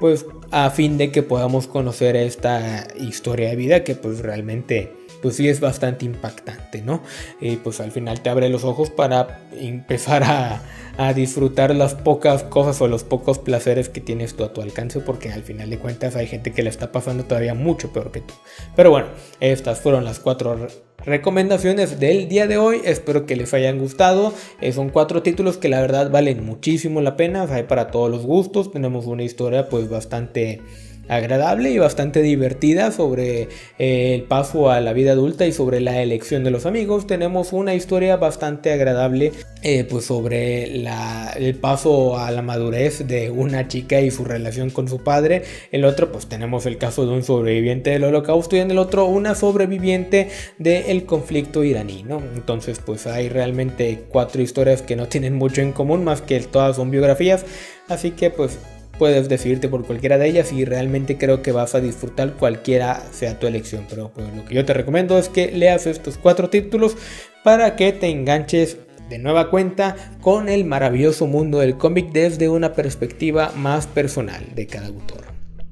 pues 0.00 0.24
a 0.50 0.70
fin 0.70 0.96
de 0.96 1.10
que 1.10 1.22
podamos 1.22 1.66
conocer 1.66 2.16
esta 2.16 2.86
historia 2.98 3.50
de 3.50 3.56
vida 3.56 3.84
que 3.84 3.96
pues 3.96 4.20
realmente 4.20 4.94
pues 5.20 5.36
sí 5.36 5.48
es 5.48 5.60
bastante 5.60 6.06
impactante, 6.06 6.80
¿no? 6.80 7.02
Y 7.40 7.56
pues 7.56 7.80
al 7.80 7.90
final 7.90 8.22
te 8.22 8.30
abre 8.30 8.48
los 8.48 8.64
ojos 8.64 8.88
para 8.88 9.40
empezar 9.52 10.22
a, 10.22 10.62
a 10.96 11.12
disfrutar 11.12 11.74
las 11.74 11.94
pocas 11.94 12.44
cosas 12.44 12.80
o 12.80 12.88
los 12.88 13.04
pocos 13.04 13.38
placeres 13.38 13.90
que 13.90 14.00
tienes 14.00 14.36
tú 14.36 14.44
a 14.44 14.54
tu 14.54 14.62
alcance, 14.62 15.00
porque 15.00 15.32
al 15.32 15.42
final 15.42 15.68
de 15.68 15.78
cuentas 15.78 16.16
hay 16.16 16.28
gente 16.28 16.52
que 16.52 16.62
le 16.62 16.70
está 16.70 16.92
pasando 16.92 17.24
todavía 17.24 17.54
mucho 17.54 17.92
peor 17.92 18.10
que 18.10 18.20
tú. 18.20 18.34
Pero 18.76 18.90
bueno, 18.90 19.08
estas 19.40 19.80
fueron 19.80 20.04
las 20.04 20.20
cuatro 20.20 20.68
recomendaciones 21.04 22.00
del 22.00 22.28
día 22.28 22.46
de 22.46 22.58
hoy. 22.58 22.80
Espero 22.84 23.26
que 23.26 23.36
les 23.36 23.54
hayan 23.54 23.78
gustado. 23.78 24.32
Eh, 24.60 24.72
son 24.72 24.90
cuatro 24.90 25.22
títulos 25.22 25.56
que 25.56 25.68
la 25.68 25.80
verdad 25.80 26.10
valen 26.10 26.44
muchísimo 26.44 27.00
la 27.00 27.16
pena. 27.16 27.46
hay 27.50 27.64
para 27.64 27.90
todos 27.90 28.10
los 28.10 28.26
gustos. 28.26 28.72
Tenemos 28.72 29.06
una 29.06 29.22
historia 29.22 29.68
pues 29.68 29.88
bastante 29.88 30.60
agradable 31.08 31.70
y 31.70 31.78
bastante 31.78 32.22
divertida 32.22 32.92
sobre 32.92 33.48
eh, 33.78 34.14
el 34.14 34.22
paso 34.22 34.70
a 34.70 34.80
la 34.80 34.92
vida 34.92 35.12
adulta 35.12 35.46
y 35.46 35.52
sobre 35.52 35.80
la 35.80 36.02
elección 36.02 36.44
de 36.44 36.50
los 36.50 36.66
amigos. 36.66 37.06
Tenemos 37.06 37.52
una 37.52 37.74
historia 37.74 38.16
bastante 38.16 38.72
agradable 38.72 39.32
eh, 39.62 39.84
pues 39.84 40.04
sobre 40.04 40.64
el 40.64 41.54
paso 41.56 42.18
a 42.18 42.30
la 42.30 42.42
madurez 42.42 43.06
de 43.06 43.30
una 43.30 43.66
chica 43.68 44.00
y 44.00 44.10
su 44.10 44.24
relación 44.24 44.70
con 44.70 44.88
su 44.88 45.02
padre. 45.02 45.42
El 45.72 45.84
otro 45.84 46.12
pues 46.12 46.26
tenemos 46.26 46.66
el 46.66 46.78
caso 46.78 47.06
de 47.06 47.12
un 47.12 47.22
sobreviviente 47.22 47.90
del 47.90 48.04
holocausto 48.04 48.56
y 48.56 48.60
en 48.60 48.70
el 48.70 48.78
otro 48.78 49.06
una 49.06 49.34
sobreviviente 49.34 50.28
del 50.58 51.04
conflicto 51.06 51.64
iraní. 51.64 52.04
¿no? 52.04 52.22
Entonces 52.34 52.80
pues 52.84 53.06
hay 53.06 53.28
realmente 53.28 54.04
cuatro 54.08 54.42
historias 54.42 54.82
que 54.82 54.96
no 54.96 55.08
tienen 55.08 55.34
mucho 55.34 55.62
en 55.62 55.72
común 55.72 56.04
más 56.04 56.22
que 56.22 56.38
todas 56.40 56.76
son 56.76 56.90
biografías. 56.90 57.44
Así 57.88 58.10
que 58.10 58.30
pues 58.30 58.58
puedes 58.98 59.28
decidirte 59.28 59.68
por 59.68 59.86
cualquiera 59.86 60.18
de 60.18 60.28
ellas 60.28 60.52
y 60.52 60.64
realmente 60.64 61.16
creo 61.16 61.42
que 61.42 61.52
vas 61.52 61.74
a 61.74 61.80
disfrutar 61.80 62.34
cualquiera 62.34 63.02
sea 63.12 63.38
tu 63.38 63.46
elección. 63.46 63.86
Pero 63.88 64.10
pues, 64.10 64.26
lo 64.34 64.44
que 64.44 64.54
yo 64.54 64.64
te 64.64 64.74
recomiendo 64.74 65.18
es 65.18 65.28
que 65.28 65.50
leas 65.52 65.86
estos 65.86 66.18
cuatro 66.18 66.50
títulos 66.50 66.96
para 67.44 67.76
que 67.76 67.92
te 67.92 68.08
enganches 68.08 68.78
de 69.08 69.18
nueva 69.18 69.50
cuenta 69.50 69.96
con 70.20 70.48
el 70.48 70.64
maravilloso 70.64 71.26
mundo 71.26 71.60
del 71.60 71.78
cómic 71.78 72.12
desde 72.12 72.48
una 72.48 72.74
perspectiva 72.74 73.52
más 73.56 73.86
personal 73.86 74.44
de 74.54 74.66
cada 74.66 74.88
autor. 74.88 75.24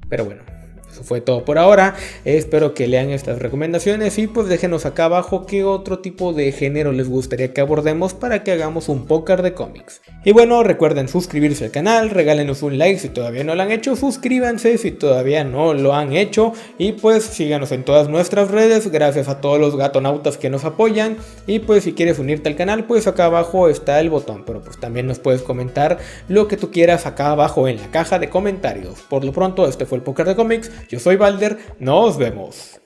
Pero 0.09 0.25
bueno. 0.25 0.56
Eso 0.97 1.03
fue 1.03 1.21
todo 1.21 1.45
por 1.45 1.59
ahora. 1.59 1.93
Espero 2.25 2.73
que 2.73 2.87
lean 2.87 3.11
estas 3.11 3.37
recomendaciones 3.37 4.17
y 4.17 4.25
pues 4.25 4.47
déjenos 4.47 4.87
acá 4.87 5.05
abajo 5.05 5.45
qué 5.45 5.63
otro 5.63 5.99
tipo 5.99 6.33
de 6.33 6.51
género 6.51 6.91
les 6.91 7.07
gustaría 7.07 7.53
que 7.53 7.61
abordemos 7.61 8.15
para 8.15 8.43
que 8.43 8.51
hagamos 8.51 8.89
un 8.89 9.05
póker 9.05 9.43
de 9.43 9.53
cómics. 9.53 10.01
Y 10.25 10.31
bueno, 10.31 10.63
recuerden 10.63 11.07
suscribirse 11.07 11.65
al 11.65 11.71
canal, 11.71 12.09
regálenos 12.09 12.63
un 12.63 12.79
like 12.79 12.99
si 12.99 13.09
todavía 13.09 13.43
no 13.43 13.53
lo 13.53 13.61
han 13.61 13.71
hecho, 13.71 13.95
suscríbanse 13.95 14.79
si 14.79 14.89
todavía 14.89 15.43
no 15.43 15.75
lo 15.75 15.93
han 15.93 16.13
hecho 16.13 16.53
y 16.79 16.93
pues 16.93 17.23
síganos 17.25 17.71
en 17.71 17.83
todas 17.83 18.09
nuestras 18.09 18.49
redes. 18.49 18.91
Gracias 18.91 19.27
a 19.27 19.39
todos 19.39 19.59
los 19.59 19.77
gatonautas 19.77 20.37
que 20.37 20.49
nos 20.49 20.65
apoyan 20.65 21.15
y 21.45 21.59
pues 21.59 21.83
si 21.83 21.93
quieres 21.93 22.17
unirte 22.17 22.49
al 22.49 22.55
canal 22.55 22.85
pues 22.85 23.05
acá 23.05 23.25
abajo 23.25 23.69
está 23.69 23.99
el 23.99 24.09
botón, 24.09 24.45
pero 24.47 24.63
pues 24.63 24.79
también 24.79 25.05
nos 25.05 25.19
puedes 25.19 25.43
comentar 25.43 25.99
lo 26.27 26.47
que 26.47 26.57
tú 26.57 26.71
quieras 26.71 27.05
acá 27.05 27.29
abajo 27.29 27.67
en 27.67 27.77
la 27.77 27.91
caja 27.91 28.17
de 28.17 28.29
comentarios. 28.31 29.01
Por 29.07 29.23
lo 29.23 29.31
pronto 29.31 29.67
este 29.67 29.85
fue 29.85 29.99
el 29.99 30.03
póker 30.03 30.25
de 30.25 30.35
cómics. 30.35 30.71
Yo 30.89 30.99
soy 30.99 31.17
Balder, 31.17 31.57
nos 31.79 32.17
vemos. 32.17 32.79